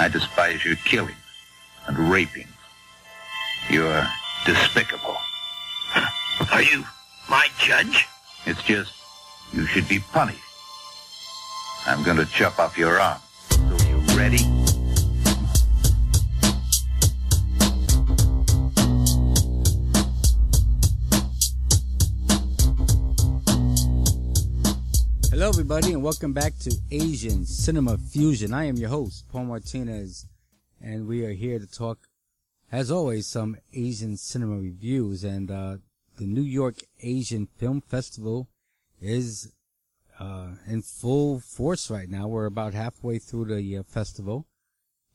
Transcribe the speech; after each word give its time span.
I 0.00 0.08
despise 0.08 0.64
your 0.64 0.76
killing 0.76 1.14
and 1.86 2.10
raping. 2.10 2.48
You're 3.68 4.08
despicable. 4.46 5.18
Are 6.52 6.62
you 6.62 6.86
my 7.28 7.48
judge? 7.58 8.08
It's 8.46 8.62
just 8.62 8.94
you 9.52 9.66
should 9.66 9.86
be 9.90 9.98
punished. 9.98 10.38
I'm 11.84 12.02
going 12.02 12.16
to 12.16 12.24
chop 12.24 12.58
off 12.58 12.78
your 12.78 12.98
arm. 12.98 13.20
So 13.50 13.88
you 13.88 13.98
ready? 14.16 14.59
Hello, 25.40 25.48
everybody, 25.48 25.94
and 25.94 26.02
welcome 26.02 26.34
back 26.34 26.58
to 26.58 26.76
Asian 26.90 27.46
Cinema 27.46 27.96
Fusion. 27.96 28.52
I 28.52 28.64
am 28.64 28.76
your 28.76 28.90
host, 28.90 29.26
Paul 29.30 29.46
Martinez, 29.46 30.26
and 30.82 31.06
we 31.06 31.24
are 31.24 31.32
here 31.32 31.58
to 31.58 31.66
talk, 31.66 31.98
as 32.70 32.90
always, 32.90 33.26
some 33.26 33.56
Asian 33.72 34.18
cinema 34.18 34.58
reviews. 34.58 35.24
And 35.24 35.50
uh, 35.50 35.76
the 36.18 36.26
New 36.26 36.42
York 36.42 36.80
Asian 37.00 37.46
Film 37.56 37.80
Festival 37.80 38.50
is 39.00 39.50
uh, 40.18 40.56
in 40.66 40.82
full 40.82 41.40
force 41.40 41.90
right 41.90 42.10
now. 42.10 42.28
We're 42.28 42.44
about 42.44 42.74
halfway 42.74 43.18
through 43.18 43.46
the 43.46 43.78
uh, 43.78 43.82
festival, 43.84 44.44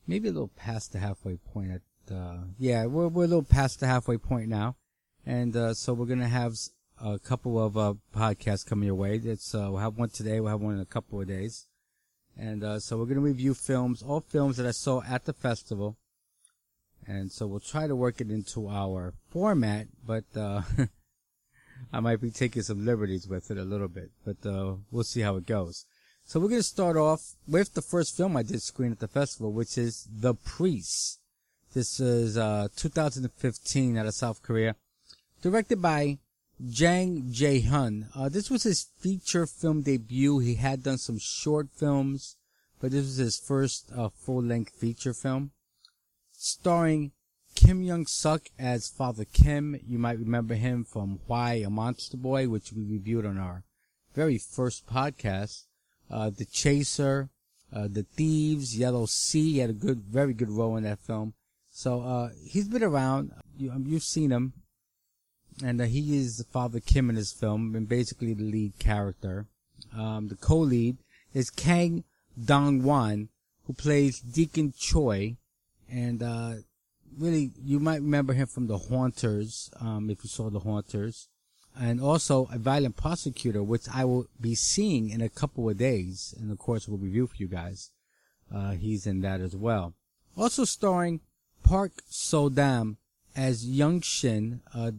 maybe 0.08 0.26
a 0.26 0.32
little 0.32 0.50
past 0.56 0.92
the 0.92 0.98
halfway 0.98 1.36
point. 1.36 1.70
At 1.70 2.12
uh, 2.12 2.38
yeah, 2.58 2.86
we're 2.86 3.06
we're 3.06 3.26
a 3.26 3.28
little 3.28 3.44
past 3.44 3.78
the 3.78 3.86
halfway 3.86 4.18
point 4.18 4.48
now, 4.48 4.74
and 5.24 5.54
uh, 5.54 5.72
so 5.72 5.94
we're 5.94 6.06
gonna 6.06 6.26
have 6.26 6.56
a 7.02 7.18
couple 7.18 7.62
of 7.62 7.76
uh, 7.76 7.94
podcasts 8.14 8.66
coming 8.66 8.86
your 8.86 8.94
way. 8.94 9.16
It's 9.16 9.54
uh, 9.54 9.68
we'll 9.70 9.80
have 9.80 9.98
one 9.98 10.10
today. 10.10 10.40
We'll 10.40 10.50
have 10.50 10.60
one 10.60 10.74
in 10.74 10.80
a 10.80 10.86
couple 10.86 11.20
of 11.20 11.28
days, 11.28 11.66
and 12.36 12.64
uh, 12.64 12.80
so 12.80 12.98
we're 12.98 13.06
gonna 13.06 13.20
review 13.20 13.54
films, 13.54 14.02
all 14.02 14.20
films 14.20 14.56
that 14.56 14.66
I 14.66 14.72
saw 14.72 15.02
at 15.02 15.24
the 15.24 15.32
festival, 15.32 15.96
and 17.06 17.30
so 17.30 17.46
we'll 17.46 17.60
try 17.60 17.86
to 17.86 17.96
work 17.96 18.20
it 18.20 18.30
into 18.30 18.68
our 18.68 19.14
format. 19.30 19.88
But 20.04 20.24
uh, 20.34 20.62
I 21.92 22.00
might 22.00 22.20
be 22.20 22.30
taking 22.30 22.62
some 22.62 22.84
liberties 22.84 23.28
with 23.28 23.50
it 23.50 23.58
a 23.58 23.64
little 23.64 23.88
bit, 23.88 24.10
but 24.24 24.46
uh, 24.46 24.76
we'll 24.90 25.04
see 25.04 25.20
how 25.20 25.36
it 25.36 25.46
goes. 25.46 25.86
So 26.24 26.40
we're 26.40 26.48
gonna 26.48 26.62
start 26.62 26.96
off 26.96 27.36
with 27.46 27.74
the 27.74 27.82
first 27.82 28.16
film 28.16 28.36
I 28.36 28.42
did 28.42 28.62
screen 28.62 28.92
at 28.92 29.00
the 29.00 29.08
festival, 29.08 29.52
which 29.52 29.78
is 29.78 30.08
The 30.10 30.34
Priest. 30.34 31.20
This 31.74 32.00
is 32.00 32.38
uh, 32.38 32.68
2015 32.74 33.98
out 33.98 34.06
of 34.06 34.14
South 34.14 34.42
Korea, 34.42 34.76
directed 35.42 35.82
by 35.82 36.18
Jang 36.64 37.30
Jae-hun. 37.30 38.08
Uh, 38.14 38.28
this 38.28 38.50
was 38.50 38.62
his 38.62 38.86
feature 38.98 39.46
film 39.46 39.82
debut. 39.82 40.38
He 40.38 40.54
had 40.54 40.82
done 40.82 40.98
some 40.98 41.18
short 41.18 41.68
films, 41.70 42.36
but 42.80 42.92
this 42.92 43.04
was 43.04 43.16
his 43.16 43.38
first 43.38 43.90
uh, 43.94 44.08
full-length 44.08 44.72
feature 44.72 45.12
film. 45.12 45.50
Starring 46.32 47.12
Kim 47.54 47.82
Young-suk 47.82 48.48
as 48.58 48.88
Father 48.88 49.24
Kim. 49.24 49.78
You 49.86 49.98
might 49.98 50.18
remember 50.18 50.54
him 50.54 50.84
from 50.84 51.20
Hwayi 51.28 51.66
a 51.66 51.70
Monster 51.70 52.16
Boy, 52.16 52.48
which 52.48 52.72
we 52.72 52.84
reviewed 52.84 53.26
on 53.26 53.38
our 53.38 53.64
very 54.14 54.38
first 54.38 54.86
podcast. 54.86 55.64
Uh, 56.10 56.30
the 56.30 56.44
Chaser, 56.46 57.30
uh, 57.72 57.88
The 57.90 58.04
Thieves, 58.04 58.78
Yellow 58.78 59.06
Sea. 59.06 59.52
He 59.54 59.58
had 59.58 59.70
a 59.70 59.74
good, 59.74 60.04
very 60.04 60.32
good 60.32 60.50
role 60.50 60.76
in 60.76 60.84
that 60.84 61.00
film. 61.00 61.34
So, 61.70 62.00
uh, 62.00 62.30
he's 62.46 62.68
been 62.68 62.82
around. 62.82 63.32
You, 63.58 63.72
um, 63.72 63.84
you've 63.86 64.02
seen 64.02 64.30
him 64.30 64.54
and 65.62 65.80
uh, 65.80 65.84
he 65.84 66.18
is 66.18 66.38
the 66.38 66.44
Father 66.44 66.80
Kim 66.80 67.08
in 67.08 67.16
this 67.16 67.32
film, 67.32 67.74
and 67.74 67.88
basically 67.88 68.34
the 68.34 68.44
lead 68.44 68.78
character. 68.78 69.46
Um, 69.96 70.28
the 70.28 70.36
co-lead 70.36 70.98
is 71.32 71.50
Kang 71.50 72.04
Dong-won, 72.42 73.28
who 73.66 73.72
plays 73.72 74.20
Deacon 74.20 74.72
Choi, 74.76 75.36
and 75.90 76.22
uh, 76.22 76.54
really 77.18 77.52
you 77.62 77.80
might 77.80 78.02
remember 78.02 78.32
him 78.32 78.46
from 78.46 78.66
The 78.66 78.78
Haunters, 78.78 79.70
um, 79.80 80.10
if 80.10 80.22
you 80.22 80.28
saw 80.28 80.50
The 80.50 80.60
Haunters, 80.60 81.28
and 81.78 82.00
also 82.00 82.48
a 82.52 82.58
violent 82.58 82.96
prosecutor, 82.96 83.62
which 83.62 83.86
I 83.92 84.04
will 84.04 84.26
be 84.40 84.54
seeing 84.54 85.10
in 85.10 85.20
a 85.20 85.28
couple 85.28 85.68
of 85.68 85.76
days, 85.76 86.34
and 86.38 86.50
of 86.50 86.58
course 86.58 86.88
we'll 86.88 86.98
review 86.98 87.26
for 87.26 87.36
you 87.36 87.48
guys. 87.48 87.90
Uh, 88.54 88.72
he's 88.72 89.06
in 89.06 89.20
that 89.22 89.40
as 89.40 89.56
well. 89.56 89.94
Also 90.36 90.64
starring 90.64 91.20
Park 91.62 92.02
So-dam 92.08 92.98
as 93.34 93.66
Young 93.66 94.00
Shin, 94.00 94.60
uh, 94.74 94.92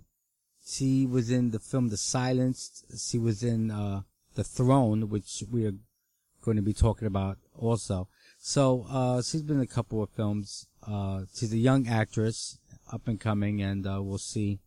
she 0.67 1.05
was 1.05 1.31
in 1.31 1.51
the 1.51 1.59
film 1.59 1.89
The 1.89 1.97
Silence. 1.97 2.83
She 2.97 3.17
was 3.17 3.41
in 3.41 3.71
uh, 3.71 4.01
The 4.35 4.43
Throne, 4.43 5.09
which 5.09 5.43
we 5.49 5.65
are 5.65 5.73
going 6.41 6.57
to 6.57 6.63
be 6.63 6.73
talking 6.73 7.07
about 7.07 7.37
also. 7.55 8.09
So 8.37 8.85
uh, 8.89 9.21
she's 9.21 9.43
been 9.43 9.57
in 9.57 9.63
a 9.63 9.67
couple 9.67 10.03
of 10.03 10.09
films. 10.09 10.67
Uh, 10.85 11.21
she's 11.33 11.53
a 11.53 11.57
young 11.57 11.87
actress, 11.87 12.59
up 12.91 13.07
and 13.07 13.19
coming, 13.19 13.61
and 13.61 13.87
uh, 13.87 14.01
we'll 14.01 14.17
see 14.17 14.59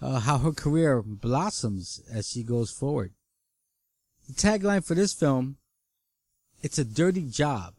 uh, 0.00 0.20
how 0.20 0.38
her 0.38 0.52
career 0.52 1.02
blossoms 1.02 2.00
as 2.12 2.28
she 2.28 2.42
goes 2.42 2.70
forward. 2.70 3.12
The 4.28 4.34
tagline 4.34 4.84
for 4.84 4.94
this 4.94 5.12
film: 5.12 5.56
"It's 6.62 6.78
a 6.78 6.84
dirty 6.84 7.24
job, 7.24 7.74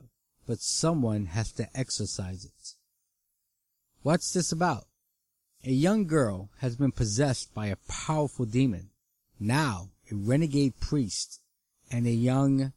but 0.46 0.59
someone 0.59 1.28
has 1.28 1.52
to 1.53 1.68
exercise 1.74 2.46
it." 2.46 2.75
What's 4.03 4.34
this 4.34 4.52
about? 4.52 4.86
A 5.63 5.72
young 5.72 6.07
girl 6.07 6.49
has 6.57 6.75
been 6.75 6.91
possessed 6.91 7.53
by 7.53 7.67
a 7.67 7.75
powerful 7.88 8.45
demon. 8.45 8.89
Now, 9.39 9.89
a 10.11 10.16
renegade 10.16 10.79
priest 10.79 11.39
and 11.91 12.07
a 12.07 12.11
young, 12.11 12.73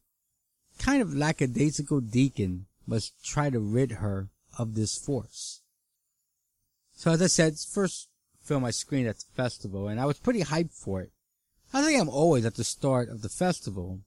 kind 0.79 1.01
of 1.01 1.15
lackadaisical 1.15 2.01
deacon 2.01 2.67
must 2.87 3.25
try 3.25 3.49
to 3.49 3.59
rid 3.59 3.93
her 3.93 4.29
of 4.59 4.75
this 4.75 4.99
force. 4.99 5.63
So 6.95 7.11
as 7.11 7.23
I 7.23 7.29
said, 7.29 7.59
first 7.59 8.09
film 8.43 8.65
I 8.65 8.71
screened 8.71 9.09
at 9.09 9.19
the 9.19 9.25
festival, 9.35 9.89
and 9.89 9.99
I 9.99 10.05
was 10.05 10.19
pretty 10.19 10.43
hyped 10.43 10.75
for 10.75 11.01
it. 11.01 11.11
I 11.73 11.83
think 11.83 11.99
I'm 11.99 12.11
always 12.11 12.45
at 12.45 12.57
the 12.57 12.65
start 12.65 13.09
of 13.09 13.23
the 13.23 13.31
festival. 13.31 14.01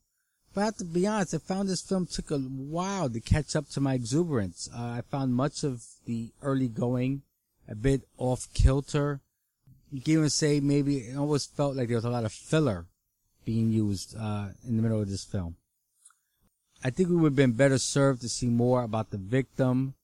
But 0.54 0.62
I 0.62 0.66
have 0.66 0.78
to 0.78 0.86
be 0.86 1.08
honest, 1.08 1.34
I 1.34 1.40
found 1.40 1.68
this 1.68 1.82
film 1.82 2.06
took 2.06 2.30
a 2.30 2.38
while 2.38 3.10
to 3.10 3.20
catch 3.20 3.56
up 3.56 3.70
to 3.70 3.82
my 3.82 3.96
exuberance. 3.96 4.70
Uh, 4.74 4.82
I 4.82 5.02
found 5.10 5.34
much 5.34 5.64
of 5.64 5.84
the 6.06 6.32
early 6.42 6.68
going 6.68 7.24
a 7.70 7.76
bit 7.76 8.08
off 8.18 8.48
kilter. 8.54 9.22
You 9.92 10.02
can 10.02 10.14
even 10.14 10.30
say 10.30 10.60
maybe 10.60 10.98
it 10.98 11.18
almost 11.18 11.56
felt 11.56 11.76
like 11.76 11.88
there 11.88 11.98
was 11.98 12.06
a 12.06 12.10
lot 12.10 12.26
of 12.26 12.34
filler 12.34 12.86
being 13.46 13.72
used 13.72 14.16
uh, 14.18 14.48
in 14.68 14.76
the 14.76 14.82
middle 14.82 15.02
of 15.02 15.10
this 15.10 15.24
film. 15.24 15.56
I 16.84 16.90
think 16.90 17.10
we 17.10 17.16
would 17.16 17.32
have 17.32 17.36
been 17.36 17.54
better 17.54 17.78
served 17.78 18.22
to 18.22 18.30
see 18.30 18.48
more 18.48 18.84
about 18.84 19.10
the 19.10 19.18
victim 19.18 19.96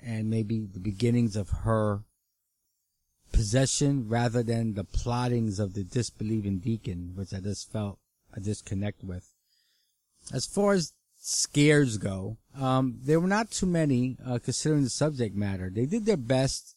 and 0.00 0.28
maybe 0.28 0.60
the 0.60 0.80
beginnings 0.80 1.36
of 1.36 1.50
her 1.50 2.02
possession 3.32 4.08
rather 4.08 4.42
than 4.42 4.74
the 4.74 4.84
plottings 4.84 5.58
of 5.58 5.74
the 5.74 5.82
disbelieving 5.82 6.58
deacon, 6.58 7.12
which 7.14 7.32
I 7.32 7.40
just 7.40 7.72
felt 7.72 7.98
a 8.32 8.40
disconnect 8.40 9.02
with. 9.02 9.28
As 10.32 10.46
far 10.46 10.74
as 10.74 10.92
scares 11.18 11.96
go, 11.96 12.36
um, 12.58 12.98
there 13.02 13.18
were 13.18 13.28
not 13.28 13.50
too 13.50 13.66
many, 13.66 14.16
uh, 14.24 14.38
considering 14.38 14.84
the 14.84 14.90
subject 14.90 15.34
matter. 15.34 15.70
They 15.70 15.86
did 15.86 16.06
their 16.06 16.16
best 16.16 16.76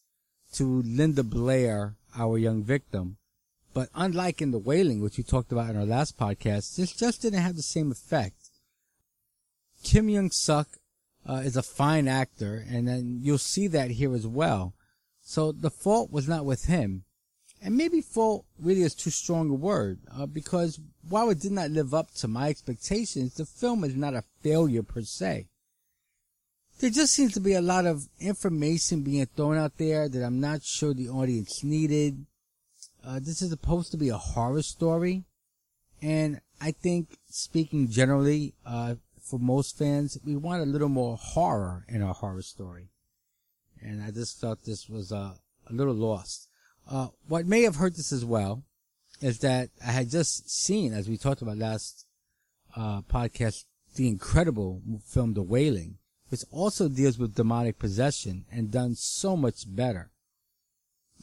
to 0.54 0.82
Linda 0.84 1.24
Blair, 1.24 1.96
our 2.18 2.38
young 2.38 2.64
victim. 2.64 3.18
But 3.74 3.90
unlike 3.94 4.42
in 4.42 4.52
The 4.52 4.58
Wailing, 4.58 5.02
which 5.02 5.18
we 5.18 5.24
talked 5.24 5.52
about 5.52 5.70
in 5.70 5.78
our 5.78 5.86
last 5.86 6.18
podcast, 6.18 6.76
this 6.76 6.92
just 6.94 7.22
didn't 7.22 7.42
have 7.42 7.56
the 7.56 7.62
same 7.62 7.92
effect. 7.92 8.50
Kim 9.84 10.10
Young 10.10 10.32
Suk 10.32 10.68
uh, 11.28 11.42
is 11.46 11.56
a 11.56 11.62
fine 11.62 12.08
actor, 12.08 12.66
and 12.68 12.88
then 12.88 13.20
you'll 13.22 13.38
see 13.38 13.68
that 13.68 13.92
here 13.92 14.16
as 14.16 14.26
well. 14.26 14.74
So 15.22 15.52
the 15.52 15.70
fault 15.70 16.12
was 16.12 16.28
not 16.28 16.46
with 16.46 16.66
him. 16.66 17.04
And 17.62 17.76
maybe 17.76 18.02
fault 18.02 18.46
really 18.60 18.84
is 18.84 18.96
too 18.96 19.10
strong 19.10 19.50
a 19.50 19.54
word, 19.54 20.00
uh, 20.16 20.26
because 20.26 20.80
while 21.08 21.30
it 21.30 21.40
did 21.40 21.52
not 21.52 21.72
live 21.72 21.94
up 21.94 22.12
to 22.16 22.28
my 22.28 22.50
expectations, 22.50 23.36
the 23.36 23.46
film 23.46 23.84
is 23.84 23.96
not 23.96 24.14
a 24.14 24.24
failure 24.42 24.84
per 24.84 25.02
se 25.02 25.48
there 26.80 26.90
just 26.90 27.14
seems 27.14 27.34
to 27.34 27.40
be 27.40 27.54
a 27.54 27.62
lot 27.62 27.86
of 27.86 28.08
information 28.20 29.02
being 29.02 29.26
thrown 29.26 29.58
out 29.58 29.78
there 29.78 30.08
that 30.08 30.24
I'm 30.24 30.40
not 30.40 30.64
sure 30.64 30.94
the 30.94 31.10
audience 31.10 31.64
needed. 31.64 32.26
Uh, 33.06 33.20
this 33.20 33.42
is 33.42 33.50
supposed 33.50 33.92
to 33.92 33.98
be 33.98 34.10
a 34.10 34.18
horror 34.18 34.62
story, 34.62 35.24
and 36.02 36.42
I 36.62 36.72
think, 36.72 37.18
speaking 37.30 37.90
generally, 37.90 38.54
uh, 38.66 38.96
for 39.22 39.40
most 39.40 39.78
fans, 39.78 40.18
we 40.26 40.36
want 40.36 40.62
a 40.62 40.66
little 40.66 40.90
more 40.90 41.18
horror 41.18 41.86
in 41.88 42.02
our 42.02 42.14
horror 42.14 42.42
story, 42.42 42.90
and 43.82 44.04
I 44.04 44.12
just 44.12 44.40
felt 44.40 44.64
this 44.64 44.90
was 44.90 45.12
uh, 45.12 45.34
a 45.70 45.74
little 45.74 45.94
lost. 45.94 46.50
Uh, 46.90 47.08
what 47.28 47.46
may 47.46 47.64
have 47.64 47.78
hurt 47.78 47.96
this 47.96 48.12
as 48.12 48.26
well 48.26 48.64
is 49.22 49.40
that 49.40 49.70
I 49.86 49.92
had 49.92 50.10
just 50.10 50.50
seen, 50.50 50.94
as 50.94 51.10
we 51.10 51.18
talked 51.18 51.42
about 51.42 51.58
last 51.58 52.06
uh, 52.76 53.02
podcast, 53.02 53.66
the 53.96 54.08
incredible 54.08 54.82
film 55.06 55.34
The 55.34 55.42
Wailing 55.42 55.98
which 56.30 56.44
also 56.52 56.90
deals 56.90 57.18
with 57.18 57.36
demonic 57.36 57.80
possession 57.80 58.46
and 58.52 58.72
done 58.72 58.96
so 58.96 59.38
much 59.38 59.64
better. 59.68 60.10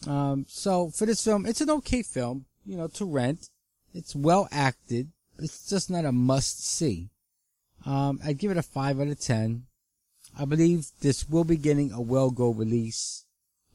Um, 0.06 0.46
so 0.48 0.90
for 0.90 1.06
this 1.06 1.24
film, 1.24 1.46
it's 1.46 1.60
an 1.60 1.70
okay 1.70 2.02
film, 2.02 2.46
you 2.64 2.76
know, 2.76 2.88
to 2.88 3.04
rent. 3.04 3.50
It's 3.94 4.14
well 4.14 4.48
acted. 4.50 5.10
It's 5.38 5.68
just 5.68 5.90
not 5.90 6.04
a 6.04 6.12
must 6.12 6.66
see. 6.66 7.10
Um, 7.86 8.20
I'd 8.24 8.38
give 8.38 8.50
it 8.50 8.56
a 8.56 8.62
five 8.62 9.00
out 9.00 9.08
of 9.08 9.20
ten. 9.20 9.64
I 10.38 10.44
believe 10.44 10.86
this 11.00 11.28
will 11.28 11.44
be 11.44 11.56
getting 11.56 11.92
a 11.92 12.00
Well 12.00 12.30
Go 12.30 12.50
release, 12.50 13.24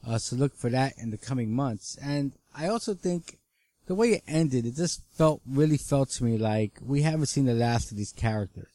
uh, 0.06 0.18
so 0.18 0.36
look 0.36 0.54
for 0.54 0.68
that 0.70 0.92
in 0.98 1.10
the 1.10 1.16
coming 1.16 1.54
months. 1.54 1.96
And 2.02 2.32
I 2.54 2.68
also 2.68 2.92
think 2.92 3.38
the 3.86 3.94
way 3.94 4.10
it 4.10 4.22
ended, 4.28 4.66
it 4.66 4.76
just 4.76 5.02
felt, 5.12 5.40
really 5.46 5.78
felt 5.78 6.10
to 6.10 6.24
me 6.24 6.36
like 6.36 6.72
we 6.84 7.02
haven't 7.02 7.26
seen 7.26 7.46
the 7.46 7.54
last 7.54 7.90
of 7.90 7.96
these 7.96 8.12
characters. 8.12 8.66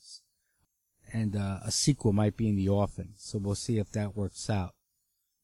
And, 1.16 1.36
uh, 1.36 1.60
a 1.64 1.72
sequel 1.72 2.12
might 2.12 2.36
be 2.36 2.50
in 2.50 2.56
the 2.56 2.70
offing, 2.70 3.14
so 3.16 3.38
we'll 3.38 3.56
see 3.56 3.78
if 3.78 3.92
that 3.94 4.18
works 4.18 4.50
out. 4.50 4.74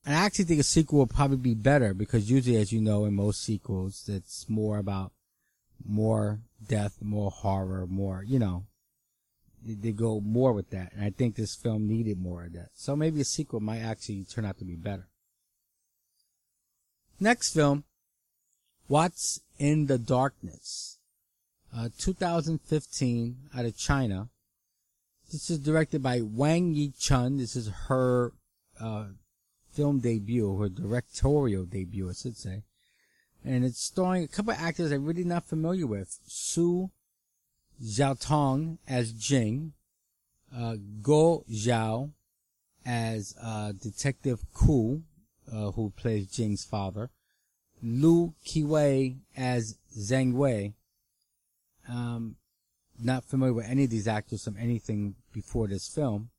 And 0.05 0.15
I 0.15 0.25
actually 0.25 0.45
think 0.45 0.59
a 0.59 0.63
sequel 0.63 0.99
will 0.99 1.07
probably 1.07 1.37
be 1.37 1.53
better 1.53 1.93
because 1.93 2.29
usually, 2.29 2.57
as 2.57 2.73
you 2.73 2.81
know, 2.81 3.05
in 3.05 3.13
most 3.13 3.41
sequels, 3.41 4.09
it's 4.09 4.49
more 4.49 4.77
about 4.79 5.13
more 5.85 6.39
death, 6.67 6.97
more 7.01 7.31
horror, 7.31 7.85
more, 7.87 8.23
you 8.23 8.39
know, 8.39 8.65
they 9.63 9.91
go 9.91 10.19
more 10.19 10.53
with 10.53 10.71
that. 10.71 10.91
And 10.93 11.05
I 11.05 11.11
think 11.11 11.35
this 11.35 11.55
film 11.55 11.87
needed 11.87 12.19
more 12.19 12.45
of 12.45 12.53
that. 12.53 12.69
So 12.73 12.95
maybe 12.95 13.21
a 13.21 13.25
sequel 13.25 13.59
might 13.59 13.79
actually 13.81 14.25
turn 14.25 14.45
out 14.45 14.57
to 14.57 14.65
be 14.65 14.75
better. 14.75 15.07
Next 17.19 17.53
film, 17.53 17.83
What's 18.87 19.39
in 19.57 19.85
the 19.85 19.97
Darkness? 19.97 20.97
Uh, 21.73 21.87
2015 21.97 23.37
out 23.55 23.63
of 23.63 23.77
China. 23.77 24.27
This 25.31 25.49
is 25.49 25.59
directed 25.59 26.03
by 26.03 26.19
Wang 26.21 26.73
Yi 26.73 26.91
Chun. 26.99 27.37
This 27.37 27.55
is 27.55 27.69
her, 27.87 28.33
uh, 28.81 29.05
film 29.71 29.99
debut, 29.99 30.57
her 30.57 30.67
directorial 30.67 31.63
debut, 31.63 32.09
I 32.09 32.13
should 32.13 32.35
say. 32.35 32.63
And 33.45 33.63
it's 33.63 33.81
starring 33.81 34.23
a 34.23 34.27
couple 34.27 34.51
of 34.51 34.59
actors 34.59 34.91
I'm 34.91 35.05
really 35.05 35.23
not 35.23 35.45
familiar 35.45 35.87
with. 35.87 36.19
Su 36.27 36.91
Xiaotong 37.81 38.79
as 38.87 39.13
Jing, 39.13 39.71
uh, 40.53 40.75
Guo 41.01 41.45
Xiao 41.49 42.11
as 42.85 43.33
uh, 43.41 43.71
Detective 43.71 44.41
Ku, 44.53 45.03
uh, 45.51 45.71
who 45.71 45.91
plays 45.95 46.27
Jing's 46.27 46.65
father, 46.65 47.09
Lu 47.81 48.33
Qiwei 48.45 49.15
as 49.37 49.77
Zheng 49.97 50.33
Wei. 50.33 50.73
Um, 51.87 52.35
not 53.03 53.25
familiar 53.25 53.53
with 53.53 53.65
any 53.65 53.85
of 53.85 53.89
these 53.89 54.07
actors 54.07 54.43
from 54.43 54.57
anything 54.57 55.15
before 55.33 55.67
this 55.67 55.87
film. 55.87 56.29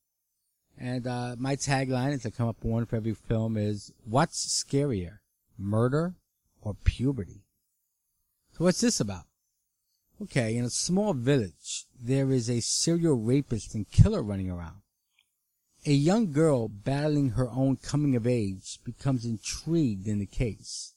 And 0.78 1.06
uh, 1.06 1.36
my 1.38 1.56
tagline, 1.56 2.12
as 2.12 2.24
I 2.24 2.30
come 2.30 2.48
up 2.48 2.56
with 2.62 2.72
one 2.72 2.86
for 2.86 2.96
every 2.96 3.14
film, 3.14 3.56
is 3.56 3.92
"What's 4.04 4.64
scarier, 4.64 5.18
murder 5.58 6.14
or 6.60 6.74
puberty?" 6.84 7.44
So 8.56 8.64
what's 8.64 8.80
this 8.80 9.00
about? 9.00 9.24
Okay, 10.22 10.56
in 10.56 10.64
a 10.64 10.70
small 10.70 11.14
village, 11.14 11.86
there 12.00 12.30
is 12.30 12.48
a 12.48 12.60
serial 12.60 13.16
rapist 13.16 13.74
and 13.74 13.90
killer 13.90 14.22
running 14.22 14.50
around. 14.50 14.82
A 15.84 15.92
young 15.92 16.30
girl 16.30 16.68
battling 16.68 17.30
her 17.30 17.50
own 17.50 17.76
coming 17.76 18.14
of 18.14 18.26
age 18.26 18.78
becomes 18.84 19.24
intrigued 19.24 20.06
in 20.06 20.20
the 20.20 20.26
case. 20.26 20.94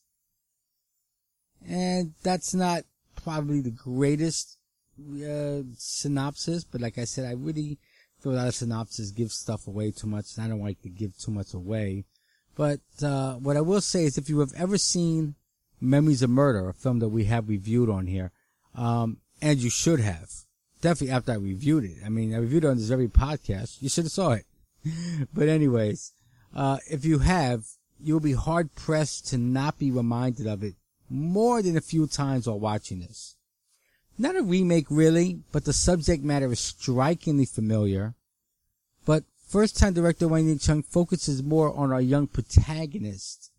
And 1.67 2.13
that's 2.21 2.53
not 2.53 2.83
probably 3.15 3.61
the 3.61 3.71
greatest 3.71 4.59
uh, 4.99 5.61
synopsis, 5.77 6.63
but 6.63 6.81
like 6.81 6.97
I 6.97 7.05
said, 7.05 7.25
I 7.25 7.33
really 7.33 7.77
feel 8.19 8.33
a 8.33 8.35
lot 8.35 8.53
synopsis 8.53 9.11
give 9.11 9.31
stuff 9.31 9.67
away 9.67 9.91
too 9.91 10.07
much, 10.07 10.35
and 10.35 10.45
I 10.45 10.49
don't 10.49 10.63
like 10.63 10.81
to 10.81 10.89
give 10.89 11.17
too 11.17 11.31
much 11.31 11.53
away. 11.53 12.05
But 12.55 12.79
uh, 13.03 13.33
what 13.35 13.57
I 13.57 13.61
will 13.61 13.81
say 13.81 14.05
is, 14.05 14.17
if 14.17 14.29
you 14.29 14.39
have 14.39 14.53
ever 14.53 14.77
seen 14.77 15.35
Memories 15.81 16.21
of 16.21 16.29
Murder, 16.29 16.69
a 16.69 16.73
film 16.73 16.99
that 16.99 17.09
we 17.09 17.25
have 17.25 17.49
reviewed 17.49 17.89
on 17.89 18.07
here, 18.07 18.31
um, 18.73 19.17
and 19.41 19.59
you 19.59 19.69
should 19.69 19.99
have. 19.99 20.29
Definitely 20.81 21.15
after 21.15 21.31
I 21.33 21.35
reviewed 21.35 21.83
it. 21.83 21.97
I 22.05 22.09
mean, 22.09 22.33
I 22.33 22.37
reviewed 22.37 22.63
it 22.63 22.67
on 22.67 22.77
this 22.77 22.87
very 22.87 23.07
podcast. 23.07 23.81
You 23.81 23.89
should 23.89 24.05
have 24.05 24.11
saw 24.11 24.31
it. 24.31 24.45
but 25.33 25.49
anyways, 25.49 26.13
uh, 26.55 26.77
if 26.89 27.05
you 27.05 27.19
have, 27.19 27.65
you'll 27.99 28.19
be 28.19 28.33
hard 28.33 28.73
pressed 28.75 29.27
to 29.29 29.37
not 29.37 29.77
be 29.79 29.91
reminded 29.91 30.47
of 30.47 30.63
it 30.63 30.75
more 31.09 31.61
than 31.61 31.77
a 31.77 31.81
few 31.81 32.07
times 32.07 32.47
while 32.47 32.59
watching 32.59 32.99
this. 32.99 33.35
Not 34.17 34.37
a 34.37 34.41
remake 34.41 34.87
really, 34.89 35.41
but 35.51 35.65
the 35.65 35.73
subject 35.73 36.23
matter 36.23 36.51
is 36.51 36.59
strikingly 36.59 37.45
familiar. 37.45 38.15
But 39.05 39.25
first 39.47 39.77
time 39.77 39.93
director 39.93 40.27
Wang 40.27 40.47
Yichun 40.47 40.85
focuses 40.85 41.43
more 41.43 41.75
on 41.75 41.91
our 41.91 42.01
young 42.01 42.27
protagonist. 42.27 43.51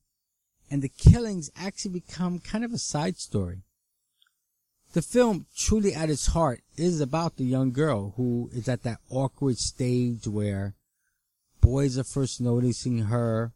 And 0.71 0.83
the 0.83 0.89
killings 0.89 1.51
actually 1.57 1.93
become 1.93 2.39
kind 2.39 2.65
of 2.65 2.73
a 2.73 2.79
side 2.79 3.19
story. 3.19 3.63
The 4.95 5.03
film, 5.03 5.47
truly 5.55 5.95
at 5.95 6.09
its 6.09 6.29
heart, 6.29 6.63
is 6.77 7.01
about 7.01 7.37
the 7.37 7.45
young 7.45 7.71
girl 7.71 8.15
who 8.17 8.51
is 8.53 8.67
at 8.67 8.83
that 8.85 9.01
awkward 9.11 9.59
stage 9.59 10.27
where 10.27 10.75
boys 11.61 11.99
are 11.99 12.05
first 12.05 12.41
noticing 12.41 12.99
her. 12.99 13.53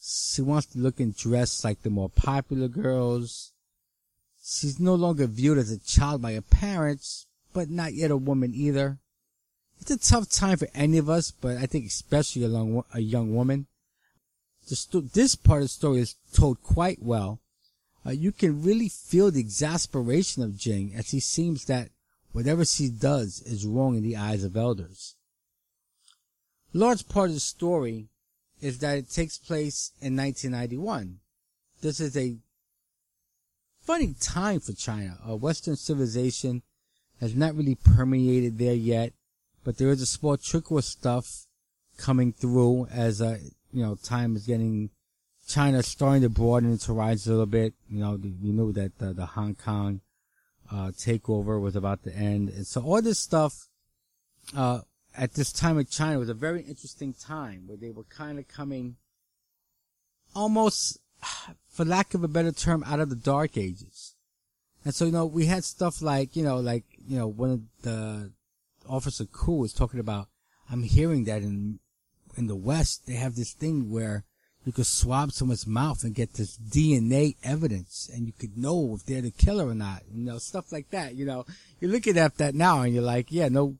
She 0.00 0.40
wants 0.40 0.68
to 0.68 0.78
look 0.78 0.98
and 0.98 1.14
dress 1.14 1.64
like 1.64 1.82
the 1.82 1.90
more 1.90 2.08
popular 2.08 2.68
girls. 2.68 3.52
She's 4.52 4.80
no 4.80 4.96
longer 4.96 5.28
viewed 5.28 5.58
as 5.58 5.70
a 5.70 5.78
child 5.78 6.22
by 6.22 6.34
her 6.34 6.40
parents, 6.40 7.26
but 7.52 7.70
not 7.70 7.94
yet 7.94 8.10
a 8.10 8.16
woman 8.16 8.52
either. 8.52 8.98
It's 9.80 9.92
a 9.92 9.96
tough 9.96 10.28
time 10.28 10.58
for 10.58 10.68
any 10.74 10.98
of 10.98 11.08
us, 11.08 11.30
but 11.30 11.56
I 11.56 11.66
think 11.66 11.86
especially 11.86 12.44
a, 12.44 12.82
a 12.92 13.00
young 13.00 13.32
woman. 13.34 13.68
This 14.68 15.36
part 15.36 15.62
of 15.62 15.64
the 15.64 15.68
story 15.68 16.00
is 16.00 16.16
told 16.32 16.62
quite 16.62 17.00
well 17.00 17.40
uh, 18.04 18.10
you 18.10 18.32
can 18.32 18.62
really 18.62 18.88
feel 18.88 19.30
the 19.30 19.40
exasperation 19.40 20.42
of 20.42 20.56
Jing 20.56 20.94
as 20.96 21.10
he 21.10 21.20
seems 21.20 21.66
that 21.66 21.90
whatever 22.32 22.64
she 22.64 22.88
does 22.88 23.42
is 23.42 23.66
wrong 23.66 23.96
in 23.96 24.02
the 24.02 24.16
eyes 24.16 24.42
of 24.42 24.56
elders. 24.56 25.16
Large 26.72 27.08
part 27.08 27.28
of 27.28 27.34
the 27.34 27.40
story 27.40 28.08
is 28.60 28.78
that 28.78 28.98
it 28.98 29.10
takes 29.10 29.38
place 29.38 29.92
in 30.00 30.16
1991. 30.16 31.18
This 31.82 32.00
is 32.00 32.16
a 32.16 32.38
funny 33.82 34.14
time 34.20 34.60
for 34.60 34.72
China. 34.72 35.18
Uh, 35.28 35.36
Western 35.36 35.76
civilization 35.76 36.62
has 37.20 37.34
not 37.34 37.54
really 37.54 37.74
permeated 37.74 38.58
there 38.58 38.74
yet, 38.74 39.12
but 39.64 39.78
there 39.78 39.90
is 39.90 40.00
a 40.00 40.06
small 40.06 40.36
trickle 40.36 40.78
of 40.78 40.84
stuff 40.84 41.46
coming 41.98 42.32
through 42.32 42.86
as, 42.86 43.20
uh, 43.20 43.38
you 43.72 43.82
know, 43.82 43.94
time 43.94 44.36
is 44.36 44.46
getting 44.46 44.90
China 45.46 45.82
starting 45.82 46.22
to 46.22 46.28
broaden 46.28 46.72
its 46.72 46.86
horizons 46.86 47.26
a 47.26 47.30
little 47.30 47.46
bit. 47.46 47.74
You 47.88 48.00
know, 48.00 48.12
we 48.22 48.52
knew 48.52 48.72
that 48.72 48.98
the, 48.98 49.12
the 49.12 49.26
Hong 49.26 49.54
Kong 49.54 50.00
uh, 50.70 50.92
takeover 50.92 51.60
was 51.60 51.76
about 51.76 52.04
to 52.04 52.14
end, 52.14 52.48
and 52.50 52.66
so 52.66 52.82
all 52.82 53.02
this 53.02 53.18
stuff 53.18 53.68
uh, 54.56 54.80
at 55.16 55.34
this 55.34 55.52
time 55.52 55.78
in 55.78 55.86
China 55.86 56.18
was 56.18 56.28
a 56.28 56.34
very 56.34 56.62
interesting 56.62 57.12
time 57.12 57.64
where 57.66 57.76
they 57.76 57.90
were 57.90 58.04
kind 58.04 58.38
of 58.38 58.46
coming, 58.48 58.96
almost, 60.34 60.98
for 61.80 61.86
lack 61.86 62.12
of 62.12 62.22
a 62.22 62.28
better 62.28 62.52
term, 62.52 62.84
out 62.86 63.00
of 63.00 63.08
the 63.08 63.16
dark 63.16 63.56
ages. 63.56 64.14
And 64.84 64.94
so 64.94 65.06
you 65.06 65.12
know, 65.12 65.24
we 65.24 65.46
had 65.46 65.64
stuff 65.64 66.02
like 66.02 66.36
you 66.36 66.44
know, 66.44 66.58
like 66.58 66.84
you 67.08 67.16
know, 67.16 67.26
one 67.26 67.50
of 67.50 67.62
the 67.80 68.32
Officer 68.86 69.24
Cool 69.24 69.60
was 69.60 69.72
talking 69.72 69.98
about. 69.98 70.28
I'm 70.70 70.82
hearing 70.82 71.24
that 71.24 71.40
in 71.40 71.78
in 72.36 72.48
the 72.48 72.54
West 72.56 73.06
they 73.06 73.14
have 73.14 73.34
this 73.34 73.54
thing 73.54 73.90
where 73.90 74.24
you 74.66 74.72
could 74.72 74.84
swab 74.84 75.32
someone's 75.32 75.66
mouth 75.66 76.04
and 76.04 76.14
get 76.14 76.34
this 76.34 76.58
DNA 76.58 77.36
evidence 77.42 78.10
and 78.12 78.26
you 78.26 78.34
could 78.38 78.58
know 78.58 78.94
if 78.94 79.06
they're 79.06 79.22
the 79.22 79.30
killer 79.30 79.66
or 79.66 79.74
not. 79.74 80.02
You 80.12 80.22
know, 80.22 80.36
stuff 80.36 80.72
like 80.72 80.90
that. 80.90 81.14
You 81.14 81.24
know, 81.24 81.46
you're 81.80 81.90
looking 81.90 82.18
at 82.18 82.36
that 82.36 82.54
now 82.54 82.82
and 82.82 82.92
you're 82.92 83.02
like, 83.02 83.32
yeah, 83.32 83.48
no, 83.48 83.78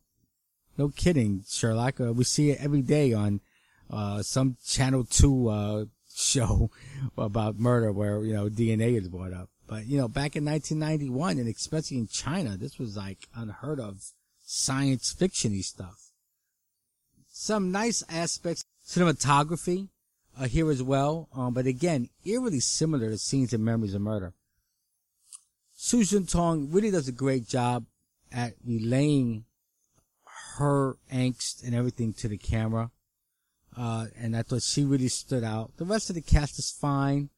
no 0.79 0.89
kidding, 0.89 1.45
Sherlock. 1.47 2.01
Uh, 2.01 2.15
we 2.15 2.25
see 2.25 2.49
it 2.53 2.63
every 2.63 2.81
day 2.81 3.13
on, 3.13 3.43
uh, 3.91 4.23
some 4.23 4.57
channel 4.65 5.05
two, 5.05 5.49
uh, 5.49 5.85
show 6.21 6.71
about 7.19 7.59
murder 7.59 7.93
where, 7.93 8.23
you 8.23 8.33
know, 8.33 8.49
DNA 8.49 8.99
is 8.99 9.09
brought 9.09 9.33
up. 9.33 9.49
But, 9.67 9.87
you 9.87 9.99
know, 9.99 10.09
back 10.09 10.35
in 10.35 10.45
1991 10.45 11.39
and 11.39 11.49
especially 11.49 11.99
in 11.99 12.09
China, 12.09 12.57
this 12.57 12.79
was 12.79 12.97
like 12.97 13.29
unheard 13.35 13.79
of 13.79 14.03
science 14.45 15.15
fictiony 15.15 15.63
stuff. 15.63 16.11
Some 17.29 17.71
nice 17.71 18.03
aspects, 18.09 18.65
cinematography, 18.85 19.89
uh, 20.39 20.47
here 20.47 20.71
as 20.71 20.83
well. 20.83 21.29
Um, 21.35 21.55
but 21.55 21.67
again, 21.67 22.09
eerily 22.25 22.61
similar 22.61 23.11
to 23.11 23.19
scenes 23.19 23.53
in 23.53 23.65
Memories 23.65 23.95
of 23.95 24.03
Murder. 24.03 24.33
Su 25.75 26.05
Tong 26.05 26.71
really 26.71 26.91
does 26.91 27.09
a 27.09 27.13
great 27.13 27.47
job 27.49 27.87
at 28.33 28.55
relaying 28.65 29.45
her 30.57 30.97
angst 31.13 31.65
and 31.65 31.75
everything 31.75 32.13
to 32.15 32.29
the 32.29 32.37
camera. 32.37 32.91
Uh, 33.77 34.07
and 34.19 34.37
I 34.37 34.43
thought 34.43 34.63
she 34.63 34.85
really 34.85 35.09
stood 35.09 35.45
out. 35.45 35.77
The 35.77 35.85
rest 35.85 36.11
of 36.11 36.15
the 36.17 36.23
cast 36.23 36.59
is 36.59 36.71
fine, 36.71 37.31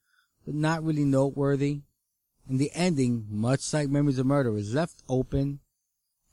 but 0.45 0.55
not 0.55 0.85
really 0.85 1.05
noteworthy. 1.05 1.83
And 2.49 2.59
the 2.59 2.71
ending, 2.75 3.27
much 3.29 3.73
like 3.73 3.89
Memories 3.89 4.19
of 4.19 4.27
Murder, 4.27 4.57
is 4.57 4.75
left 4.75 5.03
open, 5.09 5.61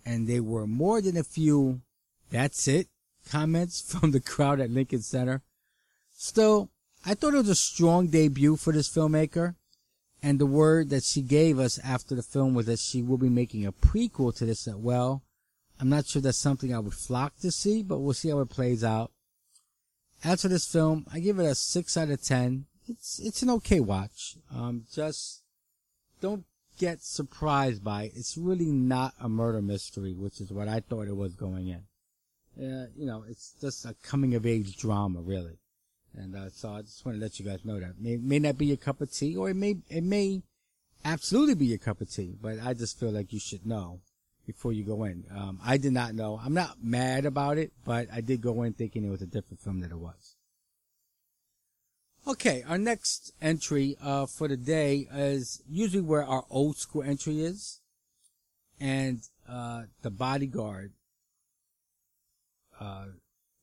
and 0.06 0.28
there 0.28 0.44
were 0.44 0.66
more 0.66 1.02
than 1.02 1.18
a 1.18 1.24
few, 1.24 1.82
that's 2.32 2.68
it, 2.68 2.88
comments 3.30 3.82
from 4.00 4.12
the 4.12 4.20
crowd 4.20 4.60
at 4.60 4.72
Lincoln 4.72 5.02
Center. 5.02 5.44
Still, 6.14 6.70
I 7.06 7.14
thought 7.14 7.34
it 7.34 7.38
was 7.38 7.50
a 7.50 7.56
strong 7.56 8.08
debut 8.08 8.56
for 8.56 8.74
this 8.74 8.90
filmmaker. 8.90 9.56
And 10.22 10.38
the 10.38 10.46
word 10.46 10.90
that 10.90 11.04
she 11.04 11.22
gave 11.22 11.60
us 11.60 11.80
after 11.80 12.14
the 12.14 12.24
film 12.24 12.54
was 12.54 12.66
that 12.66 12.80
she 12.80 13.02
will 13.02 13.18
be 13.18 13.30
making 13.30 13.66
a 13.66 13.72
prequel 13.72 14.36
to 14.36 14.46
this 14.46 14.68
well. 14.68 15.24
I'm 15.80 15.88
not 15.88 16.08
sure 16.08 16.22
that's 16.22 16.38
something 16.38 16.74
I 16.74 16.80
would 16.80 16.94
flock 16.94 17.38
to 17.40 17.52
see, 17.52 17.84
but 17.84 18.00
we'll 18.00 18.14
see 18.14 18.30
how 18.30 18.42
it 18.42 18.50
plays 18.50 18.84
out. 18.84 19.12
As 20.24 20.42
for 20.42 20.48
this 20.48 20.72
film, 20.72 21.06
I 21.12 21.20
give 21.20 21.40
it 21.40 21.46
a 21.46 21.56
six 21.56 21.98
out 21.98 22.10
of 22.10 22.22
ten. 22.22 22.66
It's 22.88 23.20
it's 23.20 23.42
an 23.42 23.50
okay 23.52 23.80
watch. 23.80 24.36
Um, 24.54 24.86
just 24.92 25.44
don't 26.22 26.46
get 26.78 27.02
surprised 27.02 27.84
by 27.84 28.04
it. 28.04 28.14
It's 28.16 28.38
really 28.38 28.72
not 28.72 29.14
a 29.20 29.30
murder 29.30 29.62
mystery, 29.62 30.14
which 30.14 30.42
is 30.42 30.52
what 30.52 30.68
I 30.68 30.80
thought 30.80 31.08
it 31.08 31.16
was 31.16 31.36
going 31.36 31.68
in. 31.68 31.84
Uh, 32.60 32.88
you 32.96 33.06
know, 33.06 33.24
it's 33.28 33.54
just 33.62 33.86
a 33.86 33.96
coming 34.04 34.36
of 34.36 34.46
age 34.46 34.76
drama, 34.78 35.22
really. 35.22 35.60
And 36.16 36.36
uh, 36.36 36.50
so 36.50 36.74
I 36.74 36.82
just 36.82 37.06
want 37.06 37.18
to 37.18 37.22
let 37.22 37.40
you 37.40 37.46
guys 37.46 37.64
know 37.64 37.80
that 37.80 38.00
may 38.00 38.18
may 38.18 38.40
not 38.40 38.58
be 38.58 38.66
your 38.66 38.78
cup 38.78 39.02
of 39.02 39.12
tea, 39.12 39.38
or 39.38 39.50
it 39.50 39.56
may 39.56 39.78
it 39.90 40.04
may 40.04 40.42
absolutely 41.06 41.56
be 41.56 41.68
your 41.68 41.78
cup 41.78 42.02
of 42.02 42.12
tea. 42.12 42.36
But 42.42 42.58
I 42.64 42.74
just 42.74 43.00
feel 43.00 43.12
like 43.12 43.32
you 43.32 43.40
should 43.40 43.66
know 43.66 44.02
before 44.50 44.74
you 44.74 44.84
go 44.84 45.04
in. 45.04 45.24
Um, 45.30 45.60
I 45.64 45.78
did 45.78 45.94
not 45.94 46.16
know. 46.16 46.42
I'm 46.44 46.56
not 46.56 46.78
mad 46.82 47.28
about 47.28 47.60
it, 47.60 47.72
but 47.86 48.08
I 48.12 48.22
did 48.22 48.42
go 48.42 48.64
in 48.64 48.74
thinking 48.74 49.04
it 49.04 49.12
was 49.12 49.22
a 49.22 49.28
different 49.28 49.62
film 49.62 49.80
than 49.80 49.92
it 49.92 50.00
was. 50.00 50.36
Okay, 52.28 52.64
our 52.68 52.80
next 52.80 53.32
entry 53.44 53.96
uh, 54.02 54.26
for 54.26 54.48
the 54.48 54.58
day 54.58 55.08
is 55.14 55.62
usually 55.70 56.02
where 56.02 56.24
our 56.24 56.46
old 56.50 56.78
school 56.78 57.04
entry 57.04 57.44
is, 57.44 57.80
and 58.80 59.22
uh, 59.48 59.84
the 60.02 60.10
Bodyguard 60.10 60.94
uh, 62.80 63.06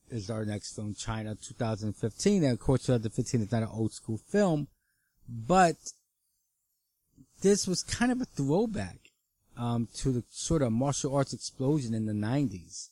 is 0.09 0.29
our 0.29 0.45
next 0.45 0.73
film, 0.73 0.95
China 0.97 1.35
2015. 1.35 2.45
And 2.45 2.53
of 2.53 2.59
course, 2.59 2.85
2015 2.85 3.41
is 3.41 3.51
not 3.51 3.63
an 3.63 3.69
old 3.73 3.91
school 3.91 4.19
film, 4.31 4.69
but 5.27 5.75
this 7.41 7.67
was 7.67 7.83
kind 7.83 8.09
of 8.09 8.21
a 8.21 8.25
throwback 8.25 9.06
um, 9.57 9.87
to 9.95 10.11
the 10.11 10.23
sort 10.29 10.61
of 10.61 10.71
martial 10.71 11.15
arts 11.15 11.33
explosion 11.33 11.93
in 11.93 12.05
the 12.05 12.13
90s. 12.13 12.89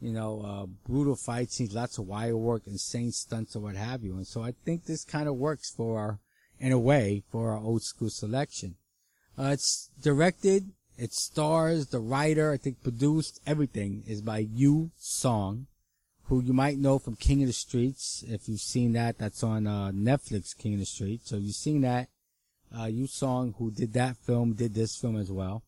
You 0.00 0.12
know, 0.12 0.42
uh, 0.42 0.66
brutal 0.88 1.14
fight 1.14 1.52
scenes, 1.52 1.74
lots 1.74 1.98
of 1.98 2.06
wire 2.06 2.36
work, 2.36 2.62
insane 2.66 3.12
stunts, 3.12 3.54
or 3.54 3.60
what 3.60 3.76
have 3.76 4.02
you. 4.02 4.16
And 4.16 4.26
so 4.26 4.42
I 4.42 4.52
think 4.64 4.84
this 4.84 5.04
kind 5.04 5.28
of 5.28 5.36
works 5.36 5.70
for 5.70 5.98
our, 5.98 6.18
in 6.58 6.72
a 6.72 6.78
way, 6.78 7.22
for 7.30 7.52
our 7.52 7.58
old 7.58 7.82
school 7.82 8.10
selection. 8.10 8.74
Uh, 9.38 9.50
it's 9.52 9.90
directed, 10.02 10.72
it 10.98 11.12
stars, 11.12 11.86
the 11.88 12.00
writer, 12.00 12.50
I 12.50 12.56
think 12.56 12.82
produced, 12.82 13.40
everything 13.46 14.02
is 14.06 14.20
by 14.20 14.38
Yue 14.38 14.90
Song, 14.98 15.66
who 16.24 16.42
you 16.42 16.52
might 16.52 16.78
know 16.78 16.98
from 16.98 17.14
King 17.14 17.42
of 17.42 17.46
the 17.46 17.52
Streets. 17.52 18.24
If 18.26 18.48
you've 18.48 18.60
seen 18.60 18.92
that, 18.94 19.18
that's 19.18 19.42
on 19.42 19.66
uh, 19.66 19.92
Netflix, 19.92 20.56
King 20.56 20.74
of 20.74 20.80
the 20.80 20.86
Streets. 20.86 21.30
So 21.30 21.36
you've 21.36 21.54
seen 21.54 21.82
that. 21.82 22.08
Uh, 22.76 22.86
Yue 22.86 23.06
Song, 23.06 23.54
who 23.58 23.70
did 23.70 23.92
that 23.92 24.16
film, 24.16 24.54
did 24.54 24.74
this 24.74 24.96
film 24.96 25.16
as 25.16 25.30
well. 25.30 25.62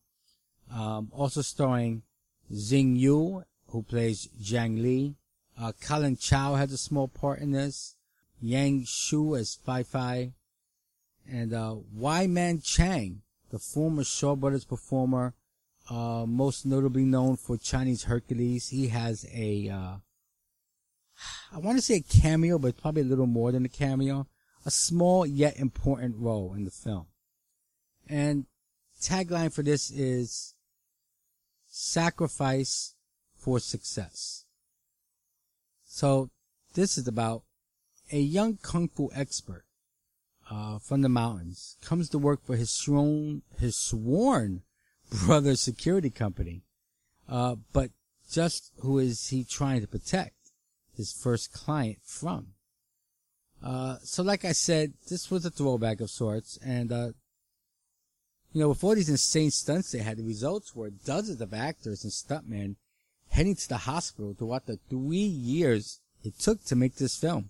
Um, 0.71 1.11
also 1.13 1.41
starring 1.41 2.03
Xing 2.51 2.97
Yu, 2.97 3.43
who 3.69 3.83
plays 3.83 4.29
Zhang 4.41 4.81
Li. 4.81 5.15
Uh, 5.59 5.71
Colin 5.81 6.17
Chow 6.17 6.55
has 6.55 6.71
a 6.71 6.77
small 6.77 7.07
part 7.07 7.39
in 7.39 7.51
this. 7.51 7.95
Yang 8.41 8.85
Shu 8.85 9.35
as 9.35 9.55
Fai 9.55 9.83
Fai. 9.83 10.33
And, 11.27 11.53
uh, 11.53 11.75
Wai 11.93 12.27
Man 12.27 12.59
Chang, 12.61 13.21
the 13.49 13.59
former 13.59 14.03
Shaw 14.03 14.35
Brothers 14.35 14.65
performer, 14.65 15.33
uh, 15.89 16.25
most 16.27 16.65
notably 16.65 17.05
known 17.05 17.37
for 17.37 17.57
Chinese 17.57 18.03
Hercules. 18.03 18.69
He 18.69 18.87
has 18.89 19.25
a, 19.31 19.69
uh, 19.69 19.95
I 21.51 21.57
want 21.59 21.77
to 21.77 21.81
say 21.81 21.95
a 21.95 22.01
cameo, 22.01 22.59
but 22.59 22.77
probably 22.77 23.03
a 23.03 23.05
little 23.05 23.27
more 23.27 23.51
than 23.51 23.65
a 23.65 23.69
cameo. 23.69 24.27
A 24.65 24.71
small 24.71 25.25
yet 25.25 25.57
important 25.57 26.15
role 26.17 26.53
in 26.53 26.65
the 26.65 26.71
film. 26.71 27.05
And 28.07 28.45
tagline 28.99 29.53
for 29.53 29.61
this 29.61 29.91
is 29.91 30.54
sacrifice 31.77 32.95
for 33.35 33.59
success. 33.59 34.45
So 35.83 36.29
this 36.73 36.97
is 36.97 37.05
about 37.05 37.43
a 38.11 38.19
young 38.19 38.57
kung 38.61 38.87
fu 38.87 39.11
expert 39.13 39.65
uh, 40.49 40.79
from 40.79 41.01
the 41.01 41.09
mountains 41.09 41.75
comes 41.81 42.07
to 42.09 42.17
work 42.17 42.45
for 42.45 42.55
his 42.55 42.71
sworn 42.71 43.41
his 43.59 43.75
sworn 43.75 44.61
brother's 45.25 45.61
security 45.61 46.09
company, 46.09 46.63
uh, 47.27 47.55
but 47.73 47.91
just 48.31 48.71
who 48.79 48.97
is 48.97 49.27
he 49.27 49.43
trying 49.43 49.81
to 49.81 49.87
protect 49.87 50.51
his 50.95 51.11
first 51.11 51.51
client 51.51 51.99
from? 52.03 52.53
Uh, 53.61 53.97
so 54.01 54.23
like 54.23 54.45
I 54.45 54.53
said, 54.53 54.93
this 55.09 55.29
was 55.29 55.45
a 55.45 55.51
throwback 55.51 55.99
of 55.99 56.09
sorts, 56.09 56.57
and 56.63 56.91
uh, 56.91 57.09
you 58.55 58.61
know, 58.61 58.69
with 58.69 58.85
all 58.85 58.95
these 58.95 59.09
insane 59.09 59.51
stunts 59.51 59.91
they 59.91 59.99
had, 59.99 60.15
the 60.15 60.23
results 60.23 60.73
were 60.73 60.89
dozens 60.89 61.41
of 61.41 61.53
actors 61.53 62.05
and 62.05 62.13
stuntmen 62.13 62.77
heading 63.27 63.53
to 63.53 63.67
the 63.67 63.79
hospital 63.79 64.33
throughout 64.33 64.65
the 64.65 64.79
three 64.89 65.17
years 65.17 65.99
it 66.23 66.39
took 66.39 66.63
to 66.63 66.75
make 66.75 66.95
this 66.95 67.17
film. 67.17 67.49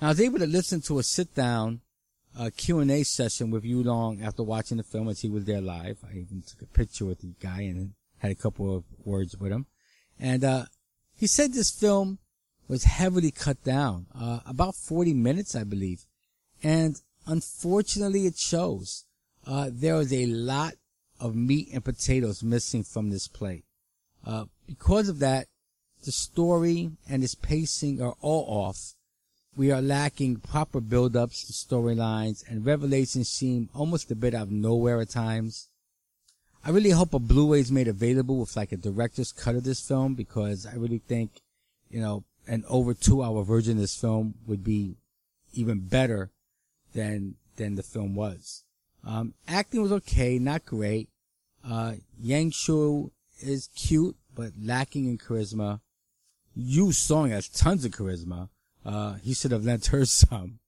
I 0.00 0.06
was 0.06 0.20
able 0.20 0.38
to 0.38 0.46
listen 0.46 0.80
to 0.82 1.00
a 1.00 1.02
sit 1.02 1.34
down 1.34 1.80
uh, 2.38 2.50
Q&A 2.56 3.02
session 3.02 3.50
with 3.50 3.64
Yue 3.64 3.82
Song 3.82 4.22
after 4.22 4.44
watching 4.44 4.76
the 4.76 4.84
film 4.84 5.08
as 5.08 5.20
he 5.20 5.28
was 5.28 5.46
there 5.46 5.60
live. 5.60 5.98
I 6.08 6.18
even 6.18 6.44
took 6.46 6.62
a 6.62 6.66
picture 6.66 7.06
with 7.06 7.22
the 7.22 7.34
guy 7.40 7.62
and 7.62 7.94
had 8.18 8.30
a 8.30 8.36
couple 8.36 8.72
of 8.72 8.84
words 9.04 9.36
with 9.36 9.50
him. 9.50 9.66
And, 10.16 10.44
uh, 10.44 10.66
he 11.16 11.26
said 11.26 11.52
this 11.52 11.72
film 11.72 12.20
was 12.68 12.84
heavily 12.84 13.32
cut 13.32 13.64
down, 13.64 14.06
uh, 14.14 14.38
about 14.46 14.76
40 14.76 15.12
minutes, 15.12 15.56
I 15.56 15.64
believe. 15.64 16.06
And 16.62 17.00
Unfortunately, 17.30 18.26
it 18.26 18.36
shows. 18.36 19.04
Uh, 19.46 19.70
there 19.72 19.94
was 19.94 20.12
a 20.12 20.26
lot 20.26 20.74
of 21.20 21.36
meat 21.36 21.68
and 21.72 21.84
potatoes 21.84 22.42
missing 22.42 22.82
from 22.82 23.10
this 23.10 23.28
plate. 23.28 23.64
Uh, 24.26 24.46
because 24.66 25.08
of 25.08 25.20
that, 25.20 25.46
the 26.04 26.10
story 26.10 26.90
and 27.08 27.22
its 27.22 27.36
pacing 27.36 28.02
are 28.02 28.16
all 28.20 28.44
off. 28.48 28.94
We 29.56 29.70
are 29.70 29.80
lacking 29.80 30.40
proper 30.40 30.80
build-ups 30.80 31.44
to 31.44 31.52
storylines 31.52 32.42
and 32.48 32.66
revelations 32.66 33.28
seem 33.28 33.68
almost 33.76 34.10
a 34.10 34.16
bit 34.16 34.34
out 34.34 34.48
of 34.48 34.50
nowhere 34.50 35.00
at 35.00 35.10
times. 35.10 35.68
I 36.64 36.70
really 36.70 36.90
hope 36.90 37.14
a 37.14 37.20
Blu-ray 37.20 37.60
is 37.60 37.70
made 37.70 37.86
available 37.86 38.40
with 38.40 38.56
like 38.56 38.72
a 38.72 38.76
director's 38.76 39.30
cut 39.30 39.54
of 39.54 39.62
this 39.62 39.86
film 39.86 40.14
because 40.14 40.66
I 40.66 40.74
really 40.74 41.02
think, 41.06 41.30
you 41.90 42.00
know, 42.00 42.24
an 42.48 42.64
over 42.68 42.92
two 42.92 43.22
hour 43.22 43.44
version 43.44 43.74
of 43.74 43.82
this 43.82 43.94
film 43.94 44.34
would 44.48 44.64
be 44.64 44.96
even 45.54 45.78
better 45.78 46.30
than 46.92 47.36
than 47.56 47.74
the 47.74 47.82
film 47.82 48.14
was. 48.14 48.64
Um, 49.06 49.34
acting 49.48 49.82
was 49.82 49.92
okay, 49.92 50.38
not 50.38 50.64
great. 50.64 51.08
Uh, 51.66 51.94
Yang 52.18 52.50
Shu 52.52 53.12
is 53.40 53.68
cute, 53.74 54.16
but 54.34 54.52
lacking 54.60 55.06
in 55.06 55.18
charisma. 55.18 55.80
Yue 56.54 56.92
Song 56.92 57.30
has 57.30 57.48
tons 57.48 57.84
of 57.84 57.92
charisma. 57.92 58.48
Uh, 58.84 59.14
he 59.14 59.34
should 59.34 59.52
have 59.52 59.64
lent 59.64 59.86
her 59.86 60.04
some. 60.04 60.58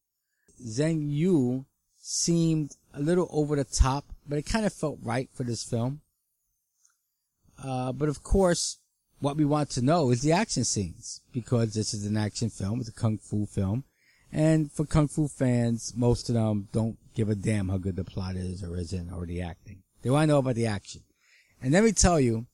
Zhang 0.64 1.10
Yu 1.10 1.64
seemed 1.98 2.76
a 2.94 3.00
little 3.00 3.28
over 3.30 3.56
the 3.56 3.64
top, 3.64 4.04
but 4.28 4.38
it 4.38 4.46
kind 4.46 4.66
of 4.66 4.72
felt 4.72 4.98
right 5.02 5.28
for 5.32 5.44
this 5.44 5.64
film. 5.64 6.00
Uh, 7.62 7.92
but 7.92 8.08
of 8.08 8.22
course, 8.22 8.78
what 9.20 9.36
we 9.36 9.44
want 9.44 9.70
to 9.70 9.82
know 9.82 10.10
is 10.10 10.22
the 10.22 10.32
action 10.32 10.64
scenes, 10.64 11.20
because 11.32 11.74
this 11.74 11.94
is 11.94 12.04
an 12.04 12.16
action 12.16 12.50
film, 12.50 12.80
it's 12.80 12.88
a 12.88 12.92
kung 12.92 13.18
fu 13.18 13.46
film. 13.46 13.84
And 14.32 14.72
for 14.72 14.86
kung 14.86 15.08
fu 15.08 15.28
fans, 15.28 15.92
most 15.94 16.28
of 16.28 16.34
them 16.34 16.68
don't 16.72 16.96
give 17.14 17.28
a 17.28 17.34
damn 17.34 17.68
how 17.68 17.76
good 17.76 17.96
the 17.96 18.04
plot 18.04 18.36
is 18.36 18.64
or 18.64 18.76
isn't 18.76 19.12
or 19.12 19.26
the 19.26 19.42
acting. 19.42 19.82
They 20.02 20.10
want 20.10 20.24
to 20.24 20.26
know 20.28 20.38
about 20.38 20.54
the 20.54 20.66
action. 20.66 21.02
And 21.62 21.72
let 21.72 21.84
me 21.84 21.92
tell 21.92 22.18
you, 22.18 22.46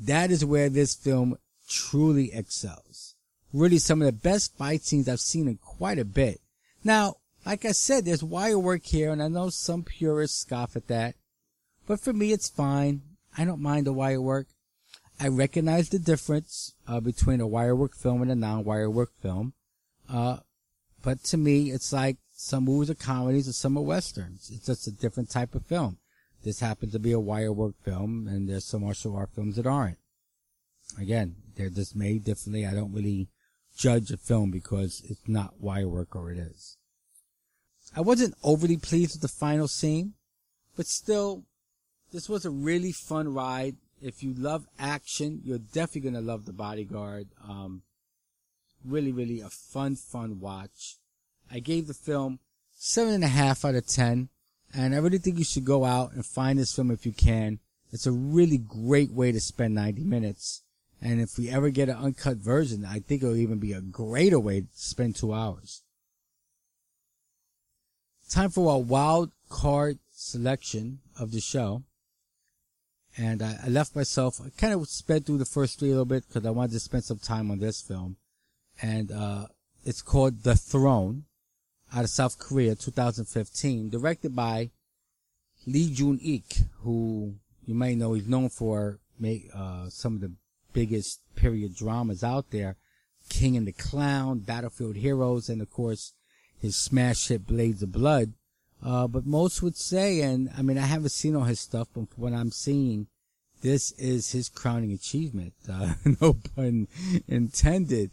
that 0.00 0.30
is 0.30 0.44
where 0.44 0.68
this 0.68 0.94
film 0.94 1.38
truly 1.68 2.32
excels. 2.32 3.14
Really 3.52 3.78
some 3.78 4.02
of 4.02 4.06
the 4.06 4.12
best 4.12 4.56
fight 4.56 4.82
scenes 4.82 5.08
I've 5.08 5.20
seen 5.20 5.46
in 5.46 5.58
quite 5.58 5.98
a 5.98 6.04
bit. 6.04 6.40
Now, 6.82 7.16
like 7.46 7.64
I 7.64 7.72
said, 7.72 8.04
there's 8.04 8.22
wire 8.22 8.58
work 8.58 8.84
here 8.84 9.12
and 9.12 9.22
I 9.22 9.28
know 9.28 9.50
some 9.50 9.82
purists 9.82 10.40
scoff 10.40 10.76
at 10.76 10.88
that. 10.88 11.14
But 11.86 12.00
for 12.00 12.12
me, 12.12 12.32
it's 12.32 12.48
fine. 12.48 13.02
I 13.36 13.44
don't 13.44 13.62
mind 13.62 13.86
the 13.86 13.92
wire 13.92 14.20
work. 14.20 14.48
I 15.18 15.28
recognize 15.28 15.88
the 15.88 15.98
difference 15.98 16.74
uh, 16.88 17.00
between 17.00 17.40
a 17.40 17.46
wire 17.46 17.76
work 17.76 17.94
film 17.94 18.22
and 18.22 18.30
a 18.30 18.34
non-wire 18.34 18.90
work 18.90 19.12
film. 19.20 19.52
Uh, 20.08 20.38
but 21.02 21.22
to 21.24 21.36
me, 21.36 21.70
it's 21.70 21.92
like 21.92 22.16
some 22.32 22.64
movies 22.64 22.90
are 22.90 22.94
comedies 22.94 23.46
and 23.46 23.54
some 23.54 23.76
are 23.76 23.82
westerns. 23.82 24.50
It's 24.52 24.66
just 24.66 24.86
a 24.86 24.92
different 24.92 25.30
type 25.30 25.54
of 25.54 25.66
film. 25.66 25.98
This 26.42 26.60
happens 26.60 26.92
to 26.92 26.98
be 26.98 27.12
a 27.12 27.20
wire 27.20 27.52
work 27.52 27.74
film, 27.84 28.26
and 28.26 28.48
there's 28.48 28.64
some 28.64 28.82
martial 28.82 29.16
art 29.16 29.30
films 29.34 29.56
that 29.56 29.66
aren't. 29.66 29.98
Again, 30.98 31.36
they're 31.56 31.68
just 31.70 31.94
made 31.94 32.24
differently. 32.24 32.66
I 32.66 32.74
don't 32.74 32.94
really 32.94 33.28
judge 33.76 34.10
a 34.10 34.16
film 34.16 34.50
because 34.50 35.02
it's 35.08 35.28
not 35.28 35.60
wire 35.60 35.88
work 35.88 36.16
or 36.16 36.30
it 36.30 36.38
is. 36.38 36.76
I 37.94 38.00
wasn't 38.00 38.34
overly 38.42 38.76
pleased 38.76 39.14
with 39.14 39.22
the 39.22 39.28
final 39.28 39.68
scene, 39.68 40.14
but 40.76 40.86
still, 40.86 41.44
this 42.12 42.28
was 42.28 42.44
a 42.44 42.50
really 42.50 42.92
fun 42.92 43.32
ride. 43.32 43.76
If 44.00 44.22
you 44.22 44.32
love 44.32 44.66
action, 44.78 45.40
you're 45.44 45.58
definitely 45.58 46.10
gonna 46.10 46.24
love 46.24 46.46
The 46.46 46.52
Bodyguard. 46.52 47.28
Um, 47.46 47.82
really, 48.84 49.12
really 49.12 49.40
a 49.40 49.48
fun, 49.48 49.96
fun 49.96 50.40
watch. 50.40 50.96
I 51.50 51.60
gave 51.60 51.86
the 51.86 51.94
film 51.94 52.38
seven 52.74 53.14
and 53.14 53.24
a 53.24 53.28
half 53.28 53.64
out 53.64 53.74
of 53.74 53.86
ten, 53.86 54.28
and 54.74 54.94
I 54.94 54.98
really 54.98 55.18
think 55.18 55.38
you 55.38 55.44
should 55.44 55.64
go 55.64 55.84
out 55.84 56.12
and 56.12 56.24
find 56.24 56.58
this 56.58 56.74
film 56.74 56.90
if 56.90 57.04
you 57.04 57.12
can. 57.12 57.58
It's 57.92 58.06
a 58.06 58.12
really 58.12 58.58
great 58.58 59.10
way 59.10 59.32
to 59.32 59.40
spend 59.40 59.74
90 59.74 60.04
minutes. 60.04 60.62
And 61.02 61.20
if 61.20 61.38
we 61.38 61.50
ever 61.50 61.70
get 61.70 61.88
an 61.88 61.96
uncut 61.96 62.36
version, 62.36 62.84
I 62.84 63.00
think 63.00 63.22
it'll 63.22 63.36
even 63.36 63.58
be 63.58 63.72
a 63.72 63.80
greater 63.80 64.38
way 64.38 64.60
to 64.60 64.66
spend 64.74 65.16
two 65.16 65.32
hours. 65.32 65.82
Time 68.28 68.50
for 68.50 68.72
a 68.72 68.78
wild 68.78 69.32
card 69.48 69.98
selection 70.12 71.00
of 71.18 71.32
the 71.32 71.40
show. 71.40 71.82
And 73.16 73.42
I, 73.42 73.58
I 73.64 73.68
left 73.68 73.96
myself, 73.96 74.40
I 74.40 74.50
kind 74.56 74.72
of 74.72 74.86
sped 74.88 75.26
through 75.26 75.38
the 75.38 75.44
first 75.44 75.78
three 75.78 75.88
a 75.88 75.92
little 75.92 76.04
bit 76.04 76.28
because 76.28 76.46
I 76.46 76.50
wanted 76.50 76.72
to 76.72 76.80
spend 76.80 77.02
some 77.02 77.18
time 77.18 77.50
on 77.50 77.58
this 77.58 77.80
film. 77.80 78.16
And, 78.82 79.12
uh, 79.12 79.46
it's 79.84 80.02
called 80.02 80.42
The 80.42 80.56
Throne 80.56 81.24
out 81.92 82.04
of 82.04 82.10
South 82.10 82.38
Korea, 82.38 82.74
2015, 82.74 83.90
directed 83.90 84.36
by 84.36 84.70
Lee 85.66 85.92
Jun-ik, 85.92 86.44
who 86.82 87.34
you 87.64 87.74
may 87.74 87.94
know 87.94 88.12
he's 88.12 88.28
known 88.28 88.48
for 88.48 88.98
uh, 89.54 89.88
some 89.88 90.14
of 90.14 90.20
the 90.20 90.32
biggest 90.72 91.20
period 91.34 91.74
dramas 91.74 92.22
out 92.22 92.50
there. 92.50 92.76
King 93.28 93.56
and 93.56 93.66
the 93.66 93.72
Clown, 93.72 94.40
Battlefield 94.40 94.96
Heroes, 94.96 95.48
and 95.48 95.60
of 95.60 95.70
course 95.70 96.14
his 96.58 96.76
smash 96.76 97.28
hit 97.28 97.46
Blades 97.46 97.82
of 97.82 97.92
Blood. 97.92 98.32
Uh, 98.82 99.06
but 99.06 99.26
most 99.26 99.62
would 99.62 99.76
say, 99.76 100.22
and 100.22 100.50
I 100.56 100.62
mean, 100.62 100.78
I 100.78 100.86
haven't 100.86 101.10
seen 101.10 101.36
all 101.36 101.44
his 101.44 101.60
stuff, 101.60 101.88
but 101.94 102.08
from 102.08 102.22
what 102.22 102.32
I'm 102.32 102.50
seeing, 102.50 103.08
this 103.60 103.92
is 103.92 104.32
his 104.32 104.48
crowning 104.48 104.92
achievement. 104.92 105.52
Uh, 105.70 105.94
no 106.20 106.34
pun 106.34 106.88
intended. 107.28 108.10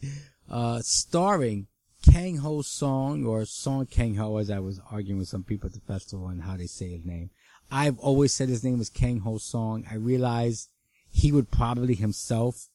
Uh, 0.50 0.80
starring 0.82 1.68
Kang 2.10 2.38
Ho 2.38 2.62
Song 2.62 3.26
or 3.26 3.46
Song 3.46 3.86
Kang 3.86 4.16
Ho, 4.16 4.38
as 4.38 4.50
I 4.50 4.60
was 4.60 4.80
arguing 4.92 5.20
with 5.20 5.28
some 5.28 5.44
people 5.44 5.68
at 5.68 5.74
the 5.74 5.80
festival 5.82 6.28
and 6.28 6.44
how 6.44 6.58
they 6.58 6.68
say 6.68 6.90
his 6.90 7.06
name. 7.06 7.32
I've 7.70 8.00
always 8.00 8.34
said 8.34 8.48
his 8.48 8.64
name 8.64 8.78
was 8.78 8.90
Kang 8.90 9.20
Ho 9.20 9.38
Song. 9.38 9.86
I 9.92 9.96
realize 9.96 10.70
he 11.10 11.32
would 11.32 11.52
probably 11.52 11.96
himself 11.96 12.68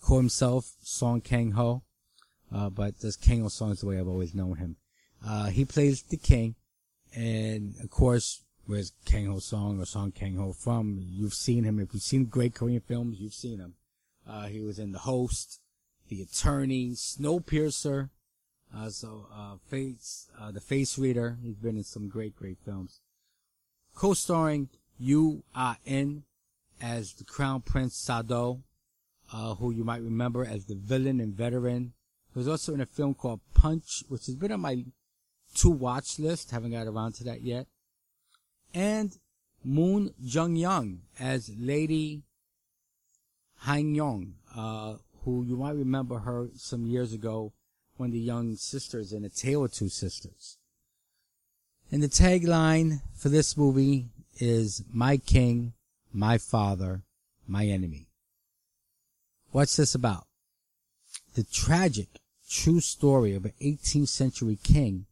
call 0.00 0.16
himself 0.16 0.72
Song 0.82 1.20
Kang 1.20 1.52
Ho, 1.52 1.82
uh, 2.52 2.70
but 2.70 3.00
this 3.00 3.16
Kang 3.16 3.42
Ho 3.42 3.48
Song 3.48 3.72
is 3.72 3.80
the 3.80 3.86
way 3.86 3.98
I've 3.98 4.08
always 4.08 4.34
known 4.34 4.56
him. 4.56 4.76
Uh, 5.24 5.50
he 5.50 5.64
plays 5.64 6.02
the 6.02 6.16
king, 6.16 6.54
and 7.14 7.74
of 7.82 7.90
course, 7.90 8.42
where's 8.66 8.92
Kang 9.04 9.26
Ho 9.26 9.38
Song 9.38 9.80
or 9.80 9.84
Song 9.84 10.10
Kang 10.10 10.36
Ho 10.36 10.52
from? 10.52 10.98
You've 11.00 11.34
seen 11.34 11.64
him. 11.64 11.78
If 11.78 11.92
you've 11.92 12.02
seen 12.02 12.24
great 12.24 12.54
Korean 12.54 12.80
films, 12.80 13.20
you've 13.20 13.34
seen 13.34 13.58
him. 13.58 13.74
Uh, 14.26 14.46
he 14.46 14.60
was 14.60 14.78
in 14.78 14.92
The 14.92 15.00
Host, 15.00 15.59
The 16.10 16.22
Attorney, 16.22 16.90
Snowpiercer, 16.90 18.10
uh, 18.76 18.90
so, 18.90 19.28
uh, 19.32 19.56
Face, 19.68 20.28
uh, 20.38 20.50
The 20.50 20.60
Face 20.60 20.98
Reader. 20.98 21.38
He's 21.40 21.54
been 21.54 21.76
in 21.76 21.84
some 21.84 22.08
great, 22.08 22.34
great 22.34 22.58
films. 22.64 23.00
Co-starring 23.94 24.70
Yu 24.98 25.44
Ah-in 25.54 26.24
as 26.80 27.14
the 27.14 27.24
Crown 27.24 27.60
Prince 27.60 27.94
Sado, 27.94 28.60
uh, 29.32 29.54
who 29.54 29.70
you 29.70 29.84
might 29.84 30.02
remember 30.02 30.44
as 30.44 30.64
the 30.64 30.74
villain 30.74 31.20
and 31.20 31.32
veteran. 31.32 31.92
He 32.32 32.38
was 32.40 32.48
also 32.48 32.74
in 32.74 32.80
a 32.80 32.86
film 32.86 33.14
called 33.14 33.40
Punch, 33.54 34.02
which 34.08 34.26
has 34.26 34.34
been 34.34 34.50
on 34.50 34.60
my 34.60 34.84
to 35.54 35.70
watch 35.70 36.18
list. 36.18 36.50
Haven't 36.50 36.72
got 36.72 36.88
around 36.88 37.14
to 37.14 37.24
that 37.24 37.42
yet. 37.42 37.68
And 38.74 39.16
Moon 39.64 40.12
Geun-young 40.24 41.02
as 41.20 41.52
Lady 41.56 42.22
Han 43.58 43.94
Yong, 43.94 44.34
uh, 44.56 44.94
who 45.24 45.44
you 45.44 45.56
might 45.56 45.74
remember 45.74 46.20
her 46.20 46.48
some 46.56 46.86
years 46.86 47.12
ago 47.12 47.52
when 47.96 48.10
the 48.10 48.18
young 48.18 48.56
sisters 48.56 49.12
in 49.12 49.24
A 49.24 49.28
Tale 49.28 49.64
of 49.64 49.72
Two 49.72 49.88
Sisters. 49.88 50.56
And 51.92 52.02
the 52.02 52.08
tagline 52.08 53.02
for 53.14 53.28
this 53.28 53.56
movie 53.56 54.06
is 54.38 54.82
My 54.92 55.16
King, 55.16 55.74
My 56.12 56.38
Father, 56.38 57.02
My 57.46 57.66
Enemy. 57.66 58.06
What's 59.50 59.76
this 59.76 59.94
about? 59.94 60.26
The 61.34 61.44
tragic, 61.44 62.08
true 62.48 62.80
story 62.80 63.34
of 63.34 63.44
an 63.44 63.52
18th 63.60 64.08
century 64.08 64.58
king 64.62 65.06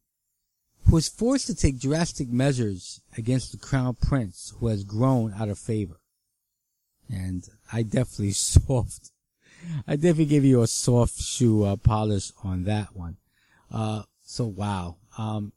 who 0.87 0.95
was 0.95 1.09
forced 1.09 1.47
to 1.49 1.55
take 1.55 1.79
drastic 1.79 2.29
measures 2.29 3.01
against 3.17 3.53
the 3.53 3.59
crown 3.59 3.97
prince 4.01 4.55
who 4.59 4.69
has 4.69 4.85
grown 4.85 5.35
out 5.35 5.49
of 5.49 5.59
favor. 5.59 6.01
And 7.11 7.47
I 7.73 7.83
definitely 7.83 8.31
soft 8.33 9.11
I 9.87 9.97
definitely 9.97 10.27
give 10.27 10.45
you 10.45 10.63
a 10.63 10.67
soft 10.67 11.21
shoe 11.21 11.65
uh, 11.65 11.77
polish 11.77 12.33
on 12.45 12.65
that 12.65 12.95
one. 12.95 13.17
Uh, 13.71 14.03
so 14.23 14.47
wow. 14.47 14.97
Um, 15.17 15.53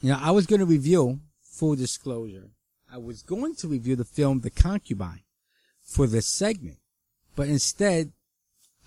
you 0.00 0.10
know, 0.10 0.18
I 0.20 0.30
was 0.30 0.46
going 0.46 0.60
to 0.60 0.66
review 0.66 1.20
full 1.42 1.74
disclosure. 1.74 2.50
I 2.92 2.98
was 2.98 3.22
going 3.22 3.54
to 3.56 3.68
review 3.68 3.96
the 3.96 4.04
film 4.04 4.40
The 4.40 4.50
Concubine 4.50 5.22
for 5.82 6.06
this 6.06 6.26
segment, 6.26 6.78
but 7.36 7.48
instead 7.48 8.12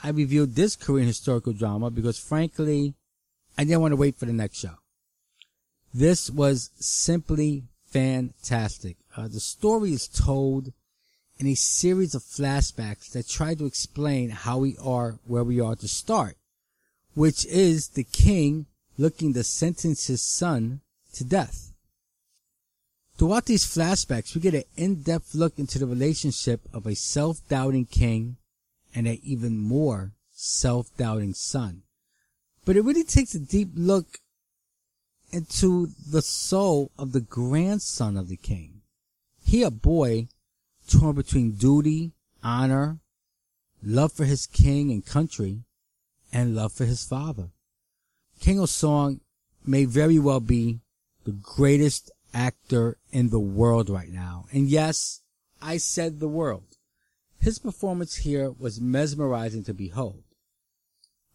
I 0.04 0.10
reviewed 0.10 0.56
this 0.56 0.76
Korean 0.76 1.08
historical 1.08 1.54
drama 1.54 1.92
because 1.92 2.18
frankly, 2.18 2.96
I 3.58 3.64
didn't 3.64 3.82
want 3.82 3.92
to 3.92 3.98
wait 3.98 4.18
for 4.18 4.26
the 4.26 4.34
next 4.34 4.58
show. 4.58 4.76
This 5.94 6.30
was 6.30 6.72
simply 6.80 7.64
fantastic. 7.86 8.98
Uh, 9.16 9.28
the 9.28 9.40
story 9.40 9.92
is 9.92 10.08
told 10.08 10.72
in 11.42 11.48
a 11.48 11.56
series 11.56 12.14
of 12.14 12.22
flashbacks 12.22 13.12
that 13.12 13.28
try 13.28 13.56
to 13.56 13.66
explain 13.66 14.30
how 14.30 14.60
we 14.60 14.78
are 14.78 15.18
where 15.26 15.44
we 15.44 15.60
are 15.60 15.76
to 15.76 15.88
start, 15.88 16.38
which 17.16 17.46
is 17.48 17.90
the 17.90 18.04
king 18.04 18.68
looking 18.96 19.34
to 19.34 19.44
sentence 19.44 20.06
his 20.06 20.22
son 20.22 20.82
to 21.12 21.24
death. 21.24 21.74
Throughout 23.18 23.46
these 23.46 23.66
flashbacks, 23.66 24.36
we 24.36 24.42
get 24.42 24.54
an 24.54 24.64
in-depth 24.78 25.34
look 25.34 25.58
into 25.58 25.80
the 25.80 25.88
relationship 25.88 26.62
of 26.72 26.86
a 26.86 26.96
self-doubting 26.96 27.86
king 27.86 28.38
and 28.94 29.08
an 29.08 29.18
even 29.24 29.58
more 29.58 30.12
self-doubting 30.32 31.34
son. 31.34 31.82
But 32.66 32.76
it 32.76 32.84
really 32.84 33.04
takes 33.04 33.34
a 33.34 33.40
deep 33.40 33.70
look 33.74 34.20
into 35.32 35.88
the 36.08 36.22
soul 36.22 36.92
of 37.00 37.14
the 37.14 37.22
grandson 37.22 38.16
of 38.16 38.28
the 38.28 38.38
king. 38.38 38.82
He, 39.44 39.64
a 39.64 39.72
boy, 39.72 40.28
torn 40.90 41.16
between 41.16 41.52
duty, 41.52 42.12
honor, 42.44 43.00
love 43.84 44.12
for 44.12 44.26
his 44.26 44.48
king 44.48 44.92
and 44.92 45.06
country, 45.06 45.64
and 46.32 46.56
love 46.56 46.74
for 46.74 46.86
his 46.86 47.04
father. 47.04 47.50
Kang 48.40 48.58
Ho 48.58 48.66
Song 48.66 49.22
may 49.66 49.86
very 49.86 50.20
well 50.20 50.40
be 50.40 50.82
the 51.24 51.32
greatest 51.32 52.12
actor 52.34 52.98
in 53.12 53.30
the 53.30 53.40
world 53.40 53.90
right 53.90 54.10
now. 54.10 54.46
And 54.52 54.68
yes, 54.68 55.22
I 55.62 55.78
said 55.78 56.20
the 56.20 56.28
world. 56.28 56.78
His 57.40 57.60
performance 57.60 58.18
here 58.18 58.52
was 58.52 58.82
mesmerizing 58.82 59.64
to 59.66 59.74
behold. 59.74 60.24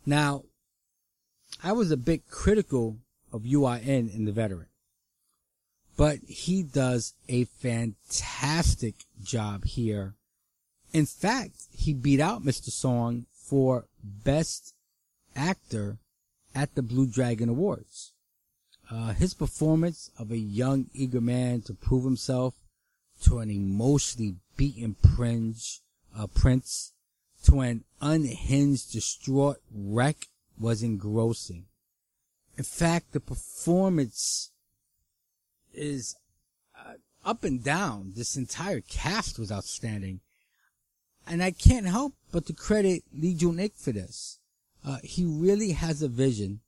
Now, 0.04 0.44
I 1.62 1.72
was 1.72 1.90
a 1.90 1.96
bit 1.96 2.28
critical 2.28 2.98
of 3.32 3.46
Yu 3.46 3.64
Ah-in 3.64 4.08
in 4.08 4.24
The 4.24 4.32
Veteran 4.32 4.66
but 5.96 6.18
he 6.26 6.62
does 6.62 7.14
a 7.28 7.44
fantastic 7.44 8.94
job 9.22 9.64
here. 9.64 10.14
In 10.92 11.06
fact, 11.06 11.56
he 11.72 11.92
beat 11.92 12.20
out 12.20 12.44
Mr. 12.44 12.70
Song 12.70 13.26
for 13.32 13.86
best 14.02 14.74
actor 15.34 15.98
at 16.54 16.74
the 16.74 16.82
Blue 16.82 17.06
Dragon 17.06 17.48
Awards. 17.48 18.12
Uh, 18.90 19.12
his 19.12 19.34
performance 19.34 20.10
of 20.18 20.30
a 20.30 20.38
young, 20.38 20.86
eager 20.92 21.20
man 21.20 21.60
to 21.62 21.74
prove 21.74 22.04
himself 22.04 22.54
to 23.22 23.38
an 23.38 23.50
emotionally 23.50 24.36
beaten 24.56 24.94
prince, 25.02 25.82
uh, 26.16 26.26
prince 26.26 26.92
to 27.44 27.60
an 27.60 27.84
unhinged, 28.00 28.92
distraught 28.92 29.58
wreck 29.72 30.28
was 30.58 30.82
engrossing. 30.82 31.66
In 32.56 32.64
fact, 32.64 33.12
the 33.12 33.20
performance 33.20 34.50
is 35.76 36.16
uh, 36.78 36.94
up 37.24 37.44
and 37.44 37.62
down. 37.62 38.12
This 38.16 38.36
entire 38.36 38.80
cast 38.80 39.38
was 39.38 39.52
outstanding. 39.52 40.20
And 41.26 41.42
I 41.42 41.50
can't 41.50 41.86
help 41.86 42.14
but 42.32 42.46
to 42.46 42.52
credit 42.52 43.02
Lee 43.12 43.34
Jun-ik 43.34 43.76
for 43.76 43.92
this. 43.92 44.38
Uh, 44.84 44.98
he 45.02 45.24
really 45.24 45.72
has 45.72 46.02
a 46.02 46.08
vision 46.08 46.60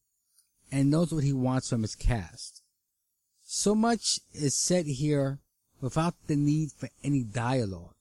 and 0.72 0.90
knows 0.90 1.12
what 1.12 1.24
he 1.24 1.32
wants 1.32 1.68
from 1.68 1.82
his 1.82 1.94
cast. 1.94 2.62
So 3.44 3.74
much 3.74 4.20
is 4.34 4.58
said 4.58 4.86
here 4.86 5.38
without 5.80 6.14
the 6.26 6.36
need 6.36 6.72
for 6.72 6.88
any 7.04 7.22
dialogue. 7.22 7.94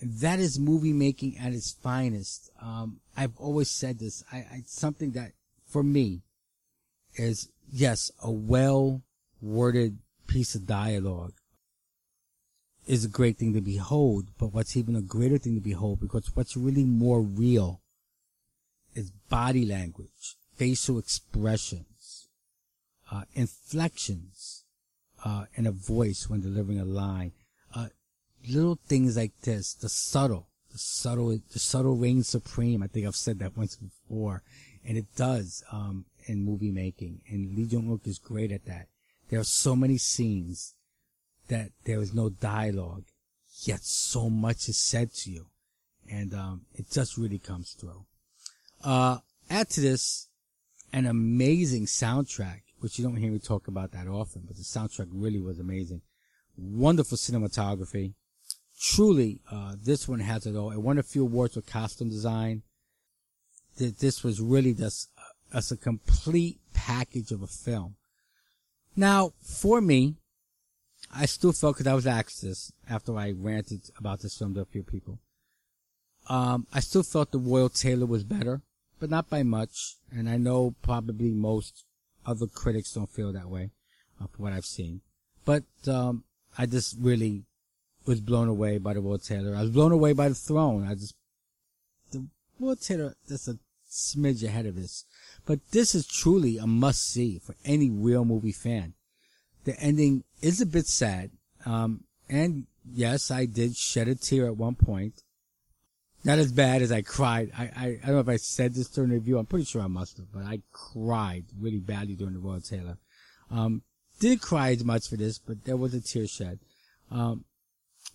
And 0.00 0.18
that 0.20 0.40
is 0.40 0.58
movie 0.58 0.92
making 0.92 1.38
at 1.38 1.52
its 1.52 1.72
finest. 1.72 2.50
Um, 2.60 3.00
I've 3.16 3.36
always 3.38 3.70
said 3.70 3.98
this. 3.98 4.24
I, 4.32 4.38
I, 4.38 4.62
something 4.66 5.12
that 5.12 5.32
for 5.66 5.82
me 5.82 6.22
is 7.14 7.48
yes, 7.70 8.10
a 8.22 8.30
well 8.30 9.02
worded 9.44 9.98
piece 10.26 10.54
of 10.54 10.66
dialogue 10.66 11.34
is 12.86 13.04
a 13.04 13.08
great 13.08 13.36
thing 13.38 13.52
to 13.54 13.60
behold, 13.60 14.24
but 14.38 14.52
what's 14.52 14.76
even 14.76 14.96
a 14.96 15.02
greater 15.02 15.38
thing 15.38 15.54
to 15.54 15.60
behold, 15.60 16.00
because 16.00 16.34
what's 16.34 16.56
really 16.56 16.84
more 16.84 17.20
real 17.22 17.80
is 18.94 19.10
body 19.28 19.64
language, 19.66 20.36
facial 20.56 20.98
expressions, 20.98 22.28
uh, 23.10 23.24
inflections, 23.34 24.64
uh, 25.24 25.44
a 25.56 25.70
voice 25.72 26.28
when 26.28 26.40
delivering 26.40 26.80
a 26.80 26.84
line. 26.84 27.32
Uh, 27.74 27.88
little 28.48 28.78
things 28.86 29.16
like 29.16 29.32
this, 29.42 29.74
the 29.74 29.88
subtle, 29.88 30.48
The 30.72 30.78
subtle, 30.78 31.38
the 31.52 31.58
subtle 31.58 31.96
reigns 31.96 32.28
supreme. 32.28 32.82
I 32.82 32.88
think 32.88 33.06
I've 33.06 33.14
said 33.26 33.38
that 33.38 33.56
once 33.56 33.76
before, 33.76 34.42
and 34.84 34.98
it 34.98 35.06
does 35.14 35.62
um, 35.70 36.04
in 36.26 36.44
movie 36.44 36.72
making. 36.72 37.20
And 37.30 37.54
Lee 37.54 37.66
Jun-ik 37.66 38.06
is 38.06 38.18
great 38.18 38.50
at 38.50 38.66
that. 38.66 38.88
There 39.30 39.40
are 39.40 39.44
so 39.44 39.74
many 39.74 39.98
scenes 39.98 40.74
that 41.48 41.70
there 41.84 42.00
is 42.00 42.14
no 42.14 42.28
dialogue, 42.28 43.04
yet 43.62 43.80
so 43.82 44.30
much 44.30 44.68
is 44.68 44.78
said 44.78 45.12
to 45.14 45.30
you, 45.30 45.46
and 46.10 46.34
um, 46.34 46.62
it 46.74 46.90
just 46.90 47.16
really 47.16 47.38
comes 47.38 47.72
through. 47.72 48.04
Uh, 48.82 49.18
add 49.50 49.70
to 49.70 49.80
this 49.80 50.28
an 50.92 51.06
amazing 51.06 51.86
soundtrack, 51.86 52.62
which 52.80 52.98
you 52.98 53.04
don't 53.04 53.16
hear 53.16 53.32
me 53.32 53.38
talk 53.38 53.66
about 53.66 53.92
that 53.92 54.06
often, 54.06 54.42
but 54.46 54.56
the 54.56 54.62
soundtrack 54.62 55.08
really 55.10 55.40
was 55.40 55.58
amazing. 55.58 56.02
Wonderful 56.56 57.18
cinematography. 57.18 58.14
Truly, 58.78 59.40
uh, 59.50 59.76
this 59.82 60.06
one 60.06 60.20
has 60.20 60.46
it 60.46 60.54
all. 60.54 60.70
It 60.70 60.82
won 60.82 60.98
a 60.98 61.02
few 61.02 61.22
awards 61.22 61.54
for 61.54 61.62
costume 61.62 62.10
design. 62.10 62.62
This 63.76 64.22
was 64.22 64.40
really 64.40 64.74
just, 64.74 65.08
uh, 65.18 65.60
a 65.70 65.76
complete 65.76 66.60
package 66.74 67.32
of 67.32 67.42
a 67.42 67.46
film. 67.46 67.96
Now, 68.96 69.32
for 69.40 69.80
me, 69.80 70.16
I 71.12 71.26
still 71.26 71.52
felt 71.52 71.76
because 71.76 71.86
I 71.86 71.94
was 71.94 72.06
asked 72.06 72.42
this 72.42 72.72
after 72.88 73.16
I 73.16 73.32
ranted 73.36 73.90
about 73.98 74.20
this 74.20 74.36
film 74.36 74.54
to 74.54 74.60
a 74.60 74.66
few 74.66 74.82
people. 74.82 75.18
Um, 76.28 76.66
I 76.72 76.80
still 76.80 77.02
felt 77.02 77.32
the 77.32 77.38
Royal 77.38 77.68
Tailor 77.68 78.06
was 78.06 78.24
better, 78.24 78.62
but 78.98 79.10
not 79.10 79.28
by 79.28 79.42
much. 79.42 79.96
And 80.10 80.28
I 80.28 80.36
know 80.36 80.74
probably 80.82 81.30
most 81.30 81.84
other 82.26 82.46
critics 82.46 82.92
don't 82.92 83.10
feel 83.10 83.32
that 83.32 83.50
way, 83.50 83.70
uh, 84.20 84.26
from 84.26 84.44
what 84.44 84.52
I've 84.52 84.64
seen. 84.64 85.02
But 85.44 85.64
um, 85.86 86.24
I 86.56 86.66
just 86.66 86.96
really 86.98 87.44
was 88.06 88.20
blown 88.20 88.48
away 88.48 88.78
by 88.78 88.94
the 88.94 89.00
Royal 89.00 89.18
Tailor. 89.18 89.56
I 89.56 89.62
was 89.62 89.70
blown 89.70 89.92
away 89.92 90.12
by 90.12 90.28
the 90.28 90.34
Throne. 90.34 90.86
I 90.86 90.94
just 90.94 91.14
the 92.12 92.26
Royal 92.58 92.76
Tailor 92.76 93.14
just 93.28 93.48
a 93.48 93.58
smidge 93.94 94.42
ahead 94.44 94.66
of 94.66 94.76
this. 94.76 95.04
But 95.46 95.60
this 95.70 95.94
is 95.94 96.06
truly 96.06 96.58
a 96.58 96.66
must 96.66 97.08
see 97.08 97.38
for 97.38 97.54
any 97.64 97.90
real 97.90 98.24
movie 98.24 98.52
fan. 98.52 98.94
The 99.64 99.78
ending 99.80 100.24
is 100.42 100.60
a 100.60 100.66
bit 100.66 100.86
sad. 100.86 101.30
Um, 101.64 102.04
and 102.28 102.66
yes, 102.90 103.30
I 103.30 103.46
did 103.46 103.76
shed 103.76 104.08
a 104.08 104.14
tear 104.14 104.46
at 104.46 104.56
one 104.56 104.74
point. 104.74 105.22
Not 106.24 106.38
as 106.38 106.52
bad 106.52 106.80
as 106.80 106.90
I 106.90 107.02
cried. 107.02 107.50
I, 107.56 107.64
I, 107.64 107.86
I 108.02 108.06
don't 108.06 108.14
know 108.14 108.20
if 108.20 108.28
I 108.28 108.36
said 108.36 108.74
this 108.74 108.88
during 108.88 109.10
the 109.10 109.16
review. 109.16 109.38
I'm 109.38 109.46
pretty 109.46 109.66
sure 109.66 109.82
I 109.82 109.88
must 109.88 110.16
have, 110.16 110.32
but 110.32 110.44
I 110.44 110.60
cried 110.72 111.44
really 111.58 111.80
badly 111.80 112.14
during 112.14 112.32
the 112.32 112.40
Royal 112.40 112.60
Tailor. 112.60 112.96
Um, 113.50 113.82
didn't 114.20 114.40
cry 114.40 114.70
as 114.70 114.84
much 114.84 115.08
for 115.08 115.16
this, 115.16 115.38
but 115.38 115.64
there 115.64 115.76
was 115.76 115.92
a 115.92 116.00
tear 116.00 116.26
shed. 116.26 116.60
Um, 117.10 117.44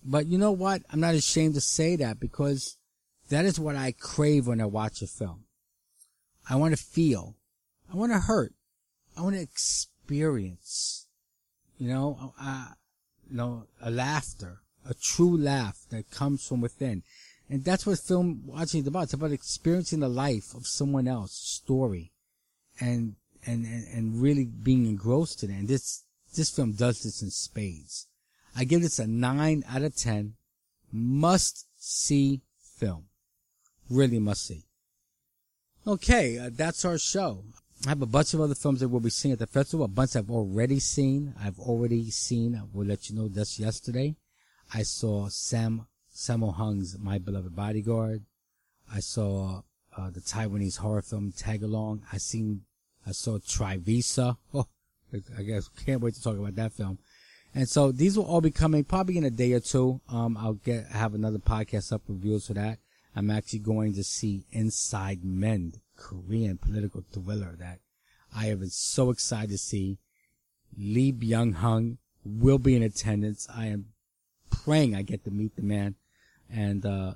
but 0.04 0.26
you 0.26 0.38
know 0.38 0.50
what? 0.50 0.82
I'm 0.90 1.00
not 1.00 1.14
ashamed 1.14 1.54
to 1.54 1.60
say 1.60 1.94
that 1.96 2.18
because 2.18 2.78
that 3.28 3.44
is 3.44 3.60
what 3.60 3.76
I 3.76 3.92
crave 3.92 4.46
when 4.46 4.60
I 4.60 4.66
watch 4.66 5.02
a 5.02 5.06
film. 5.06 5.44
I 6.48 6.56
want 6.56 6.76
to 6.76 6.82
feel. 6.82 7.36
I 7.92 7.96
want 7.96 8.12
to 8.12 8.18
hurt. 8.18 8.54
I 9.16 9.22
want 9.22 9.36
to 9.36 9.42
experience. 9.42 11.06
You 11.78 11.88
know, 11.88 12.34
uh, 12.40 12.68
you 13.30 13.36
know, 13.36 13.66
a 13.80 13.90
laughter, 13.90 14.60
a 14.88 14.94
true 14.94 15.36
laugh 15.36 15.78
that 15.90 16.10
comes 16.10 16.46
from 16.46 16.60
within. 16.60 17.02
And 17.48 17.64
that's 17.64 17.86
what 17.86 17.98
film 17.98 18.42
watching 18.46 18.82
is 18.82 18.86
about. 18.86 19.04
It's 19.04 19.14
about 19.14 19.32
experiencing 19.32 20.00
the 20.00 20.08
life 20.08 20.54
of 20.54 20.66
someone 20.66 21.08
else, 21.08 21.32
story, 21.32 22.12
and, 22.78 23.16
and, 23.44 23.64
and, 23.64 23.86
and 23.92 24.22
really 24.22 24.44
being 24.44 24.86
engrossed 24.86 25.42
in 25.42 25.50
it. 25.50 25.58
And 25.58 25.68
this, 25.68 26.04
this 26.36 26.50
film 26.50 26.72
does 26.72 27.02
this 27.02 27.22
in 27.22 27.30
spades. 27.30 28.06
I 28.54 28.64
give 28.64 28.82
this 28.82 28.98
a 28.98 29.06
nine 29.06 29.64
out 29.68 29.82
of 29.82 29.96
10. 29.96 30.34
Must 30.92 31.66
see 31.76 32.42
film. 32.78 33.06
Really 33.88 34.18
must 34.18 34.46
see. 34.46 34.64
Okay, 35.86 36.38
uh, 36.38 36.50
that's 36.52 36.84
our 36.84 36.98
show. 36.98 37.42
I 37.86 37.88
have 37.88 38.02
a 38.02 38.06
bunch 38.06 38.34
of 38.34 38.40
other 38.42 38.54
films 38.54 38.80
that 38.80 38.88
we'll 38.88 39.00
be 39.00 39.08
seeing 39.08 39.32
at 39.32 39.38
the 39.38 39.46
festival. 39.46 39.86
A 39.86 39.88
bunch 39.88 40.14
I've 40.14 40.30
already 40.30 40.78
seen. 40.78 41.34
I've 41.42 41.58
already 41.58 42.10
seen. 42.10 42.54
I 42.54 42.64
will 42.70 42.84
let 42.84 43.08
you 43.08 43.16
know 43.16 43.28
just 43.28 43.58
yesterday. 43.58 44.16
I 44.74 44.82
saw 44.82 45.28
Sam 45.28 45.86
Sammo 46.14 46.54
Hung's 46.54 46.98
My 46.98 47.16
Beloved 47.18 47.56
Bodyguard. 47.56 48.24
I 48.92 49.00
saw 49.00 49.62
uh, 49.96 50.10
the 50.10 50.20
Taiwanese 50.20 50.78
horror 50.78 51.00
film 51.00 51.32
Tagalong. 51.32 52.02
I 52.12 52.18
seen. 52.18 52.62
I 53.06 53.12
saw 53.12 53.38
Trivisa. 53.38 54.36
Oh, 54.54 54.66
I 55.36 55.42
guess 55.42 55.68
can't 55.84 56.00
wait 56.00 56.14
to 56.14 56.22
talk 56.22 56.38
about 56.38 56.54
that 56.54 56.72
film. 56.72 56.98
And 57.52 57.68
so 57.68 57.90
these 57.90 58.16
will 58.16 58.26
all 58.26 58.40
be 58.40 58.52
coming 58.52 58.84
probably 58.84 59.16
in 59.16 59.24
a 59.24 59.30
day 59.30 59.52
or 59.54 59.60
two. 59.60 60.00
Um, 60.08 60.36
I'll 60.36 60.52
get 60.52 60.86
have 60.86 61.14
another 61.14 61.38
podcast 61.38 61.92
up 61.92 62.02
reviews 62.06 62.46
for 62.46 62.54
that. 62.54 62.78
I'm 63.14 63.30
actually 63.30 63.60
going 63.60 63.94
to 63.94 64.04
see 64.04 64.44
Inside 64.52 65.24
Men, 65.24 65.74
Korean 65.96 66.58
political 66.58 67.04
thriller 67.12 67.56
that 67.58 67.80
I 68.34 68.46
have 68.46 68.60
been 68.60 68.70
so 68.70 69.10
excited 69.10 69.50
to 69.50 69.58
see. 69.58 69.98
Lee 70.78 71.12
Byung-hun 71.12 71.98
will 72.24 72.58
be 72.58 72.76
in 72.76 72.82
attendance. 72.82 73.48
I 73.54 73.66
am 73.66 73.86
praying 74.50 74.94
I 74.94 75.02
get 75.02 75.24
to 75.24 75.30
meet 75.30 75.56
the 75.56 75.62
man. 75.62 75.96
And, 76.48 76.86
uh, 76.86 77.14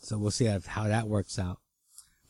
so 0.00 0.18
we'll 0.18 0.30
see 0.30 0.46
how 0.46 0.88
that 0.88 1.08
works 1.08 1.38
out. 1.38 1.58